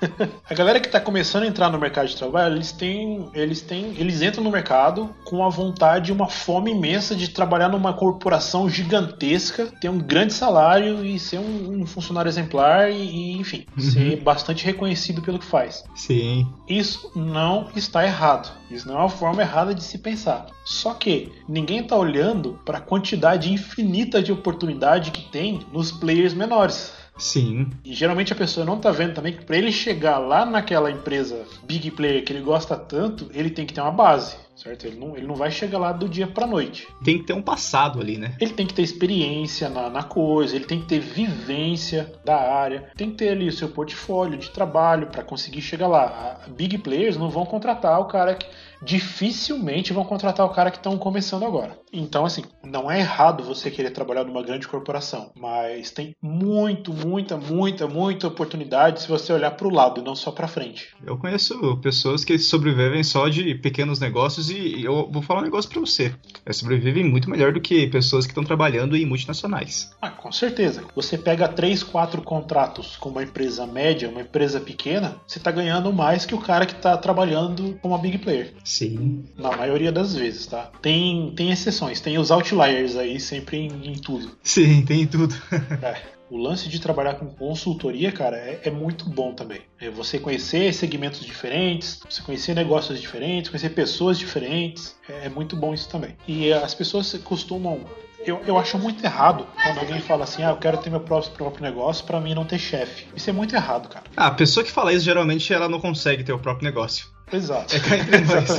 a 0.48 0.54
galera 0.54 0.80
que 0.80 0.86
está 0.86 1.00
começando 1.00 1.44
a 1.44 1.46
entrar 1.46 1.70
no 1.70 1.78
mercado 1.78 2.08
de 2.08 2.16
trabalho, 2.16 2.56
eles 2.56 2.72
têm, 2.72 3.30
eles 3.34 3.60
têm, 3.60 3.94
eles 3.96 4.22
entram 4.22 4.42
no 4.42 4.50
mercado 4.50 5.14
com 5.24 5.44
a 5.44 5.48
vontade, 5.48 6.12
uma 6.12 6.28
fome 6.28 6.72
imensa 6.72 7.14
de 7.14 7.28
trabalhar 7.28 7.68
numa 7.68 7.92
corporação 7.92 8.68
gigantesca, 8.68 9.66
ter 9.80 9.88
um 9.88 9.98
grande 9.98 10.32
salário 10.32 11.04
e 11.04 11.18
ser 11.18 11.38
um, 11.38 11.82
um 11.82 11.86
funcionário 11.86 12.28
exemplar 12.28 12.90
e, 12.90 12.96
e 12.96 13.32
enfim, 13.38 13.66
uhum. 13.76 13.82
ser 13.82 14.16
bastante 14.20 14.64
reconhecido 14.64 15.22
pelo 15.22 15.38
que 15.38 15.46
faz. 15.46 15.84
Sim. 15.94 16.46
Isso 16.68 17.12
não 17.14 17.68
está 17.76 18.04
errado. 18.04 18.63
Isso 18.74 18.88
não 18.88 18.96
é 18.96 18.98
uma 18.98 19.08
forma 19.08 19.40
errada 19.40 19.72
de 19.72 19.84
se 19.84 19.98
pensar. 19.98 20.46
Só 20.64 20.94
que 20.94 21.32
ninguém 21.48 21.78
está 21.78 21.96
olhando 21.96 22.58
para 22.64 22.78
a 22.78 22.80
quantidade 22.80 23.52
infinita 23.52 24.20
de 24.20 24.32
oportunidade 24.32 25.12
que 25.12 25.30
tem 25.30 25.60
nos 25.72 25.92
players 25.92 26.34
menores. 26.34 26.92
Sim. 27.16 27.70
E 27.84 27.94
geralmente 27.94 28.32
a 28.32 28.36
pessoa 28.36 28.66
não 28.66 28.78
tá 28.78 28.90
vendo 28.90 29.14
também 29.14 29.32
que 29.32 29.44
para 29.44 29.56
ele 29.56 29.70
chegar 29.70 30.18
lá 30.18 30.44
naquela 30.44 30.90
empresa 30.90 31.44
big 31.64 31.90
player 31.92 32.24
que 32.24 32.32
ele 32.32 32.42
gosta 32.42 32.76
tanto, 32.76 33.30
ele 33.32 33.50
tem 33.50 33.64
que 33.64 33.72
ter 33.72 33.80
uma 33.80 33.90
base, 33.90 34.36
certo? 34.56 34.86
Ele 34.86 34.98
não, 34.98 35.16
ele 35.16 35.26
não 35.26 35.34
vai 35.34 35.50
chegar 35.50 35.78
lá 35.78 35.92
do 35.92 36.08
dia 36.08 36.26
pra 36.26 36.46
noite. 36.46 36.88
Tem 37.04 37.18
que 37.18 37.24
ter 37.24 37.32
um 37.32 37.42
passado 37.42 38.00
ali, 38.00 38.18
né? 38.18 38.36
Ele 38.40 38.52
tem 38.52 38.66
que 38.66 38.74
ter 38.74 38.82
experiência 38.82 39.68
na, 39.68 39.88
na 39.88 40.02
coisa, 40.02 40.56
ele 40.56 40.64
tem 40.64 40.80
que 40.80 40.86
ter 40.86 40.98
vivência 40.98 42.12
da 42.24 42.36
área, 42.36 42.90
tem 42.96 43.10
que 43.10 43.16
ter 43.16 43.28
ali 43.28 43.48
o 43.48 43.52
seu 43.52 43.68
portfólio 43.68 44.38
de 44.38 44.50
trabalho 44.50 45.06
para 45.06 45.22
conseguir 45.22 45.62
chegar 45.62 45.86
lá. 45.86 46.40
A 46.44 46.48
big 46.48 46.78
players 46.78 47.16
não 47.16 47.30
vão 47.30 47.46
contratar 47.46 48.00
o 48.00 48.06
cara 48.06 48.34
que 48.34 48.46
dificilmente 48.84 49.92
vão 49.92 50.04
contratar 50.04 50.46
o 50.46 50.50
cara 50.50 50.70
que 50.70 50.76
estão 50.76 50.96
começando 50.98 51.44
agora. 51.44 51.78
Então, 51.92 52.24
assim, 52.24 52.42
não 52.64 52.90
é 52.90 53.00
errado 53.00 53.44
você 53.44 53.70
querer 53.70 53.90
trabalhar 53.90 54.24
numa 54.24 54.42
grande 54.42 54.66
corporação, 54.66 55.30
mas 55.36 55.90
tem 55.90 56.14
muito, 56.20 56.92
muita, 56.92 57.36
muita, 57.36 57.86
muita 57.86 58.26
oportunidade 58.26 59.02
se 59.02 59.08
você 59.08 59.32
olhar 59.32 59.52
para 59.52 59.66
o 59.66 59.72
lado 59.72 60.00
e 60.00 60.04
não 60.04 60.14
só 60.14 60.30
para 60.30 60.48
frente. 60.48 60.88
Eu 61.04 61.16
conheço 61.16 61.76
pessoas 61.78 62.24
que 62.24 62.38
sobrevivem 62.38 63.02
só 63.02 63.28
de 63.28 63.54
pequenos 63.54 64.00
negócios 64.00 64.50
e 64.50 64.84
eu 64.84 65.08
vou 65.10 65.22
falar 65.22 65.40
um 65.40 65.44
negócio 65.44 65.70
para 65.70 65.80
você. 65.80 66.14
Elas 66.44 66.56
sobrevivem 66.56 67.04
muito 67.04 67.30
melhor 67.30 67.52
do 67.52 67.60
que 67.60 67.86
pessoas 67.86 68.26
que 68.26 68.32
estão 68.32 68.44
trabalhando 68.44 68.96
em 68.96 69.06
multinacionais. 69.06 69.90
Ah, 70.02 70.10
com 70.10 70.32
certeza. 70.32 70.84
Você 70.94 71.16
pega 71.16 71.48
três, 71.48 71.82
quatro 71.82 72.22
contratos 72.22 72.96
com 72.96 73.08
uma 73.08 73.22
empresa 73.22 73.66
média, 73.66 74.08
uma 74.08 74.20
empresa 74.20 74.60
pequena, 74.60 75.16
você 75.26 75.38
está 75.38 75.50
ganhando 75.50 75.92
mais 75.92 76.26
que 76.26 76.34
o 76.34 76.40
cara 76.40 76.66
que 76.66 76.74
está 76.74 76.96
trabalhando 76.96 77.78
com 77.80 77.88
uma 77.88 77.98
big 77.98 78.18
player. 78.18 78.52
Sim. 78.74 79.24
Na 79.38 79.56
maioria 79.56 79.92
das 79.92 80.16
vezes, 80.16 80.46
tá? 80.46 80.68
Tem, 80.82 81.32
tem 81.36 81.52
exceções, 81.52 82.00
tem 82.00 82.18
os 82.18 82.32
outliers 82.32 82.96
aí 82.96 83.20
sempre 83.20 83.56
em, 83.58 83.92
em 83.92 83.92
tudo. 83.92 84.32
Sim, 84.42 84.84
tem 84.84 85.02
em 85.02 85.06
tudo. 85.06 85.32
é. 85.80 86.14
O 86.28 86.36
lance 86.36 86.68
de 86.68 86.80
trabalhar 86.80 87.14
com 87.14 87.26
consultoria, 87.26 88.10
cara, 88.10 88.36
é, 88.36 88.62
é, 88.64 88.70
muito 88.70 89.08
bom 89.08 89.32
também. 89.32 89.60
É 89.80 89.88
você 89.88 90.18
conhecer 90.18 90.74
segmentos 90.74 91.20
diferentes, 91.20 92.00
você 92.10 92.20
conhecer 92.22 92.52
negócios 92.52 93.00
diferentes, 93.00 93.48
conhecer 93.48 93.70
pessoas 93.70 94.18
diferentes. 94.18 94.96
É, 95.08 95.26
é 95.26 95.28
muito 95.28 95.54
bom 95.54 95.72
isso 95.72 95.88
também. 95.88 96.16
E 96.26 96.52
as 96.52 96.74
pessoas 96.74 97.12
costumam 97.22 97.80
eu, 98.26 98.40
eu 98.46 98.58
acho 98.58 98.78
muito 98.78 99.04
errado 99.04 99.46
quando 99.62 99.78
alguém 99.78 100.00
fala 100.00 100.24
assim, 100.24 100.42
ah, 100.42 100.50
eu 100.50 100.56
quero 100.56 100.78
ter 100.78 100.90
meu 100.90 101.00
próprio, 101.00 101.30
próprio 101.32 101.62
negócio 101.62 102.04
para 102.06 102.18
mim 102.18 102.34
não 102.34 102.44
ter 102.44 102.58
chefe. 102.58 103.06
Isso 103.14 103.30
é 103.30 103.32
muito 103.32 103.54
errado, 103.54 103.88
cara. 103.88 104.06
Ah, 104.16 104.28
a 104.28 104.30
pessoa 104.30 104.64
que 104.64 104.72
fala 104.72 104.92
isso 104.92 105.04
geralmente 105.04 105.52
ela 105.52 105.68
não 105.68 105.78
consegue 105.78 106.24
ter 106.24 106.32
o 106.32 106.38
próprio 106.38 106.64
negócio. 106.64 107.13
Exato. 107.32 107.74
É 107.74 107.80
cá 107.80 107.96
entre 107.96 108.18
nós. 108.20 108.50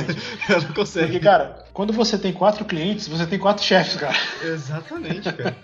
ela 0.48 0.60
não 0.60 0.74
consegue. 0.74 1.06
Porque, 1.06 1.20
cara, 1.20 1.64
quando 1.72 1.92
você 1.92 2.18
tem 2.18 2.32
quatro 2.32 2.64
clientes, 2.64 3.08
você 3.08 3.26
tem 3.26 3.38
quatro 3.38 3.64
chefes, 3.64 3.96
cara. 3.96 4.16
Exatamente, 4.42 5.32
cara. 5.32 5.56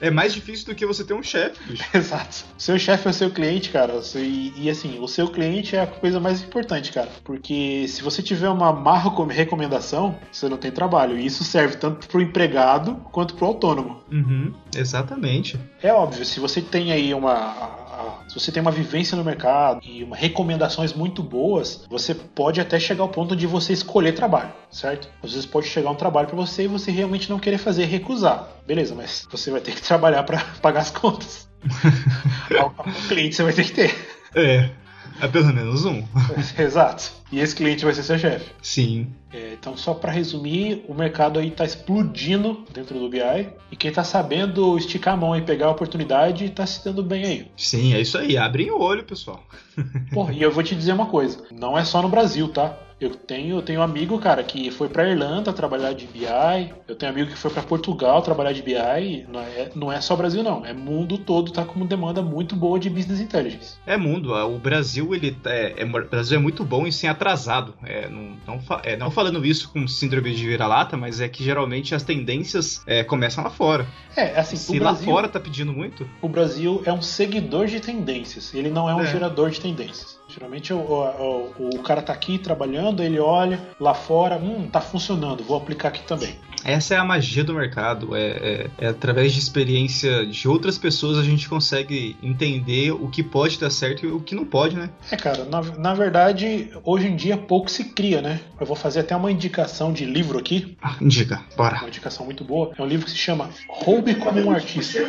É 0.00 0.10
mais 0.10 0.34
difícil 0.34 0.66
do 0.66 0.74
que 0.74 0.84
você 0.84 1.04
ter 1.04 1.14
um 1.14 1.22
chefe, 1.22 1.62
bicho. 1.66 1.84
Exato. 1.94 2.44
Seu 2.58 2.78
chefe 2.78 3.06
é 3.06 3.10
o 3.10 3.14
seu 3.14 3.30
cliente, 3.30 3.70
cara. 3.70 4.00
E, 4.16 4.52
e, 4.56 4.70
assim, 4.70 4.98
o 4.98 5.06
seu 5.06 5.28
cliente 5.28 5.76
é 5.76 5.82
a 5.82 5.86
coisa 5.86 6.18
mais 6.20 6.42
importante, 6.42 6.92
cara. 6.92 7.08
Porque 7.22 7.86
se 7.88 8.02
você 8.02 8.22
tiver 8.22 8.48
uma 8.48 8.72
má 8.72 9.00
recomendação, 9.30 10.18
você 10.30 10.48
não 10.48 10.56
tem 10.56 10.70
trabalho. 10.70 11.18
E 11.18 11.24
isso 11.24 11.44
serve 11.44 11.76
tanto 11.76 12.08
pro 12.08 12.20
empregado 12.20 12.96
quanto 13.12 13.34
pro 13.34 13.46
autônomo. 13.46 14.02
Uhum, 14.10 14.52
exatamente. 14.76 15.58
É 15.82 15.92
óbvio, 15.92 16.24
se 16.24 16.40
você 16.40 16.60
tem 16.60 16.92
aí 16.92 17.14
uma 17.14 17.83
se 18.28 18.38
você 18.38 18.52
tem 18.52 18.60
uma 18.60 18.70
vivência 18.70 19.16
no 19.16 19.24
mercado 19.24 19.80
e 19.84 20.02
uma 20.02 20.16
recomendações 20.16 20.92
muito 20.92 21.22
boas, 21.22 21.84
você 21.88 22.14
pode 22.14 22.60
até 22.60 22.78
chegar 22.78 23.02
ao 23.02 23.08
ponto 23.08 23.36
de 23.36 23.46
você 23.46 23.72
escolher 23.72 24.12
trabalho, 24.12 24.52
certo? 24.70 25.08
Às 25.22 25.32
vezes 25.32 25.46
pode 25.46 25.66
chegar 25.66 25.90
um 25.90 25.94
trabalho 25.94 26.26
para 26.26 26.36
você 26.36 26.64
e 26.64 26.68
você 26.68 26.90
realmente 26.90 27.30
não 27.30 27.38
querer 27.38 27.58
fazer 27.58 27.84
recusar. 27.84 28.48
Beleza, 28.66 28.94
mas 28.94 29.26
você 29.30 29.50
vai 29.50 29.60
ter 29.60 29.74
que 29.74 29.82
trabalhar 29.82 30.22
para 30.22 30.38
pagar 30.60 30.80
as 30.80 30.90
contas. 30.90 31.48
o 32.78 33.08
cliente 33.08 33.36
você 33.36 33.42
vai 33.42 33.52
ter 33.52 33.64
que 33.64 33.72
ter. 33.72 34.08
É. 34.34 34.83
É 35.20 35.28
pelo 35.28 35.52
menos 35.52 35.84
um. 35.84 36.02
Exato. 36.58 37.12
E 37.30 37.40
esse 37.40 37.54
cliente 37.54 37.84
vai 37.84 37.94
ser 37.94 38.02
seu 38.02 38.18
chefe. 38.18 38.50
Sim. 38.62 39.08
É, 39.32 39.54
então, 39.54 39.76
só 39.76 39.94
para 39.94 40.12
resumir, 40.12 40.84
o 40.88 40.94
mercado 40.94 41.38
aí 41.38 41.48
está 41.48 41.64
explodindo 41.64 42.64
dentro 42.72 42.98
do 42.98 43.08
BI 43.08 43.48
e 43.70 43.76
quem 43.76 43.88
está 43.88 44.04
sabendo 44.04 44.76
esticar 44.76 45.14
a 45.14 45.16
mão 45.16 45.36
e 45.36 45.42
pegar 45.42 45.66
a 45.66 45.70
oportunidade 45.70 46.44
está 46.44 46.64
se 46.64 46.84
dando 46.84 47.02
bem 47.02 47.24
aí. 47.24 47.50
Sim, 47.56 47.94
é 47.94 48.00
isso 48.00 48.16
aí. 48.16 48.36
Abrem 48.36 48.70
o 48.70 48.80
olho, 48.80 49.04
pessoal. 49.04 49.42
Porra, 50.12 50.32
e 50.32 50.42
eu 50.42 50.52
vou 50.52 50.62
te 50.62 50.74
dizer 50.74 50.92
uma 50.92 51.06
coisa: 51.06 51.42
não 51.50 51.76
é 51.76 51.84
só 51.84 52.00
no 52.00 52.08
Brasil, 52.08 52.48
tá? 52.48 52.76
Eu 53.00 53.10
tenho, 53.10 53.56
eu 53.56 53.62
tenho 53.62 53.80
um 53.80 53.82
amigo, 53.82 54.18
cara, 54.18 54.42
que 54.42 54.70
foi 54.70 54.88
pra 54.88 55.08
Irlanda 55.08 55.52
trabalhar 55.52 55.92
de 55.92 56.06
BI. 56.06 56.72
Eu 56.86 56.94
tenho 56.94 57.10
um 57.10 57.14
amigo 57.14 57.30
que 57.30 57.36
foi 57.36 57.50
para 57.50 57.62
Portugal 57.62 58.22
trabalhar 58.22 58.52
de 58.52 58.62
BI. 58.62 59.26
Não 59.28 59.40
é, 59.40 59.70
não 59.74 59.92
é 59.92 60.00
só 60.00 60.14
Brasil, 60.14 60.42
não. 60.42 60.64
É 60.64 60.72
mundo 60.72 61.18
todo, 61.18 61.50
tá 61.50 61.64
com 61.64 61.74
uma 61.74 61.86
demanda 61.86 62.22
muito 62.22 62.54
boa 62.54 62.78
de 62.78 62.88
business 62.88 63.20
intelligence. 63.20 63.76
É 63.86 63.96
mundo. 63.96 64.32
O 64.32 64.58
Brasil, 64.58 65.14
ele 65.14 65.36
é, 65.44 65.74
é, 65.78 65.84
o 65.84 66.08
Brasil 66.08 66.38
é 66.38 66.40
muito 66.40 66.64
bom 66.64 66.86
em 66.86 66.92
ser 66.92 67.08
atrasado. 67.08 67.74
É, 67.84 68.08
não, 68.08 68.36
não, 68.46 68.60
é, 68.82 68.96
não 68.96 69.10
falando 69.10 69.44
isso 69.44 69.70
com 69.70 69.86
síndrome 69.88 70.34
de 70.34 70.46
vira-lata, 70.46 70.96
mas 70.96 71.20
é 71.20 71.28
que 71.28 71.42
geralmente 71.42 71.94
as 71.94 72.02
tendências 72.02 72.82
é, 72.86 73.02
começam 73.02 73.42
lá 73.42 73.50
fora. 73.50 73.86
É, 74.16 74.38
assim, 74.38 74.56
Se 74.56 74.78
Brasil, 74.78 75.08
lá 75.08 75.14
fora 75.14 75.28
tá 75.28 75.40
pedindo 75.40 75.72
muito. 75.72 76.08
O 76.22 76.28
Brasil 76.28 76.82
é 76.84 76.92
um 76.92 77.02
seguidor 77.02 77.66
de 77.66 77.80
tendências. 77.80 78.54
Ele 78.54 78.70
não 78.70 78.88
é 78.88 78.94
um 78.94 79.00
é. 79.00 79.06
gerador 79.06 79.50
de 79.50 79.60
tendências. 79.60 80.18
Geralmente 80.34 80.72
o, 80.72 80.78
o, 80.78 81.76
o, 81.76 81.82
cara 81.84 82.02
tá 82.02 82.12
aqui 82.12 82.38
trabalhando, 82.38 83.04
ele 83.04 83.20
olha 83.20 83.60
lá 83.78 83.94
fora, 83.94 84.36
hum, 84.36 84.68
tá 84.68 84.80
funcionando, 84.80 85.44
vou 85.44 85.56
aplicar 85.56 85.88
aqui 85.88 86.02
também. 86.02 86.34
Essa 86.64 86.94
é 86.94 86.96
a 86.96 87.04
magia 87.04 87.44
do 87.44 87.52
mercado. 87.54 88.16
É, 88.16 88.20
é, 88.20 88.70
é, 88.78 88.86
através 88.88 89.32
de 89.32 89.38
experiência 89.38 90.24
de 90.26 90.48
outras 90.48 90.78
pessoas 90.78 91.18
a 91.18 91.22
gente 91.22 91.46
consegue 91.46 92.16
entender 92.22 92.90
o 92.90 93.06
que 93.08 93.22
pode 93.22 93.60
dar 93.60 93.68
certo 93.68 94.06
e 94.06 94.10
o 94.10 94.18
que 94.18 94.34
não 94.34 94.46
pode, 94.46 94.74
né? 94.74 94.88
É, 95.10 95.16
cara, 95.16 95.44
na, 95.44 95.60
na 95.60 95.94
verdade, 95.94 96.70
hoje 96.82 97.06
em 97.06 97.16
dia 97.16 97.36
pouco 97.36 97.70
se 97.70 97.84
cria, 97.92 98.22
né? 98.22 98.40
Eu 98.58 98.66
vou 98.66 98.74
fazer 98.74 99.00
até 99.00 99.14
uma 99.14 99.30
indicação 99.30 99.92
de 99.92 100.06
livro 100.06 100.38
aqui. 100.38 100.76
Ah, 100.82 100.96
indica, 101.00 101.42
bora. 101.54 101.76
Uma 101.76 101.88
indicação 101.88 102.24
muito 102.24 102.42
boa. 102.42 102.72
É 102.78 102.82
um 102.82 102.86
livro 102.86 103.04
que 103.04 103.12
se 103.12 103.18
chama 103.18 103.50
Roube 103.68 104.14
como 104.14 104.40
um 104.40 104.50
Artista. 104.50 105.00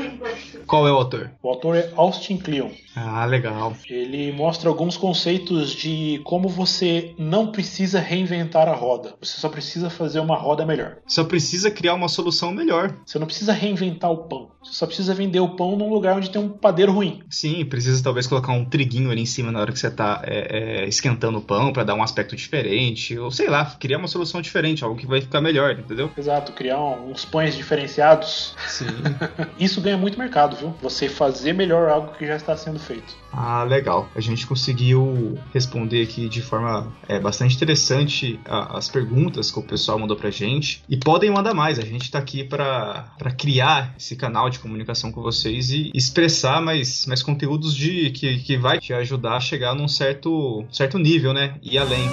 Qual 0.67 0.85
é 0.85 0.91
o 0.91 0.95
autor? 0.95 1.31
O 1.41 1.47
autor 1.47 1.77
é 1.77 1.89
Austin 1.95 2.38
Kleon. 2.38 2.71
Ah, 2.95 3.25
legal. 3.25 3.75
Ele 3.89 4.31
mostra 4.33 4.67
alguns 4.67 4.97
conceitos 4.97 5.14
conceitos 5.15 5.71
de 5.71 6.19
como 6.25 6.49
você 6.49 7.15
não 7.17 7.47
precisa 7.47 8.01
reinventar 8.01 8.67
a 8.67 8.75
roda. 8.75 9.15
Você 9.21 9.39
só 9.39 9.47
precisa 9.47 9.89
fazer 9.89 10.19
uma 10.19 10.36
roda 10.36 10.65
melhor. 10.65 10.97
Só 11.08 11.23
precisa 11.23 11.71
criar 11.71 11.93
uma 11.93 12.10
solução 12.10 12.51
melhor. 12.51 12.93
Você 13.06 13.17
não 13.17 13.25
precisa 13.25 13.54
reinventar 13.54 14.12
o 14.12 14.25
pão. 14.28 14.51
Você 14.62 14.73
só 14.73 14.86
precisa 14.86 15.13
vender 15.13 15.39
o 15.39 15.56
pão 15.56 15.78
num 15.78 15.89
lugar 15.89 16.17
onde 16.17 16.30
tem 16.30 16.41
um 16.41 16.49
padeiro 16.49 16.91
ruim. 16.91 17.21
Sim, 17.30 17.63
precisa 17.63 18.04
talvez 18.04 18.28
colocar 18.28 18.51
um 18.51 18.65
triguinho 18.65 19.10
ali 19.10 19.21
em 19.21 19.25
cima 19.25 19.54
na 19.54 19.62
hora 19.62 19.71
que 19.71 19.80
você 19.80 19.88
está 19.88 20.21
é, 20.25 20.84
é, 20.84 20.88
esquentando 20.88 21.38
o 21.38 21.41
pão 21.41 21.71
para 21.71 21.86
dar 21.86 21.95
um 21.95 22.04
aspecto 22.04 22.36
diferente. 22.36 23.17
Ou 23.17 23.32
sei 23.32 23.47
lá, 23.47 23.63
criar 23.80 23.99
uma 23.99 24.10
solução 24.10 24.41
diferente, 24.41 24.84
algo 24.84 24.97
que 24.97 25.08
vai 25.08 25.21
ficar 25.21 25.39
melhor, 25.39 25.80
entendeu? 25.80 26.12
Exato, 26.17 26.51
criar 26.51 26.82
uns 26.82 27.23
pães 27.23 27.56
diferenciados. 27.56 28.54
Sim. 28.67 28.86
Isso 29.58 29.80
ganha 29.80 29.97
muito 29.97 30.19
mercado, 30.19 30.58
viu? 30.58 30.75
Você 30.82 31.08
fazer 31.08 31.54
melhor 31.54 31.89
algo 31.89 32.12
que 32.17 32.28
já 32.28 32.36
está 32.36 32.58
sendo 32.58 32.80
feito. 32.80 33.15
Ah, 33.32 33.63
legal. 33.63 34.10
A 34.15 34.21
gente 34.21 34.47
conseguiu 34.47 35.04
responder 35.53 36.03
aqui 36.03 36.27
de 36.29 36.41
forma 36.41 36.93
é, 37.07 37.19
bastante 37.19 37.55
interessante 37.55 38.39
a, 38.45 38.77
as 38.77 38.89
perguntas 38.89 39.51
que 39.51 39.59
o 39.59 39.63
pessoal 39.63 39.99
mandou 39.99 40.17
pra 40.17 40.29
gente. 40.29 40.83
E 40.89 40.97
podem 40.97 41.31
mandar 41.31 41.53
mais. 41.53 41.79
A 41.79 41.85
gente 41.85 42.09
tá 42.11 42.19
aqui 42.19 42.43
para 42.43 43.05
criar 43.37 43.93
esse 43.97 44.15
canal 44.15 44.49
de 44.49 44.59
comunicação 44.59 45.11
com 45.11 45.21
vocês 45.21 45.71
e 45.71 45.91
expressar 45.93 46.61
mais, 46.61 47.05
mais 47.05 47.21
conteúdos 47.21 47.75
de 47.75 48.09
que, 48.11 48.39
que 48.39 48.57
vai 48.57 48.79
te 48.79 48.93
ajudar 48.93 49.37
a 49.37 49.39
chegar 49.39 49.75
num 49.75 49.87
certo, 49.87 50.65
certo 50.71 50.97
nível, 50.97 51.33
né? 51.33 51.55
E 51.61 51.77
além. 51.77 52.09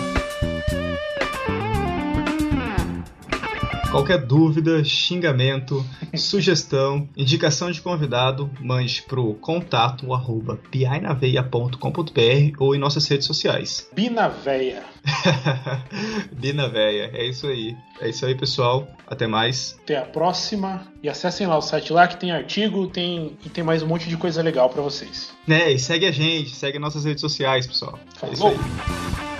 Qualquer 3.92 4.24
dúvida, 4.24 4.82
xingamento, 4.82 5.84
sugestão, 6.16 7.06
indicação 7.14 7.70
de 7.70 7.78
convidado, 7.82 8.50
mande 8.58 9.02
pro 9.02 9.34
contato 9.34 10.14
arroba 10.14 10.58
piainaveia.com.br 10.70 12.56
ou 12.58 12.74
em 12.74 12.78
nossas 12.78 13.06
redes 13.06 13.26
sociais. 13.26 13.86
Binaveia. 13.92 14.82
Binaveia, 16.32 17.10
é 17.12 17.26
isso 17.26 17.46
aí. 17.46 17.76
É 18.00 18.08
isso 18.08 18.24
aí, 18.24 18.34
pessoal. 18.34 18.88
Até 19.06 19.26
mais. 19.26 19.78
Até 19.82 19.98
a 19.98 20.06
próxima. 20.06 20.86
E 21.02 21.08
acessem 21.10 21.46
lá 21.46 21.58
o 21.58 21.62
site 21.62 21.92
lá 21.92 22.08
que 22.08 22.16
tem 22.16 22.32
artigo 22.32 22.86
tem, 22.86 23.36
e 23.44 23.50
tem 23.50 23.62
mais 23.62 23.82
um 23.82 23.86
monte 23.86 24.08
de 24.08 24.16
coisa 24.16 24.40
legal 24.42 24.70
para 24.70 24.80
vocês. 24.80 25.30
É, 25.46 25.70
e 25.70 25.78
segue 25.78 26.06
a 26.06 26.10
gente, 26.10 26.56
segue 26.56 26.78
nossas 26.78 27.04
redes 27.04 27.20
sociais, 27.20 27.66
pessoal. 27.66 27.98
Falou. 28.14 28.30
É 28.30 28.34
isso 28.34 28.46
aí. 28.46 29.31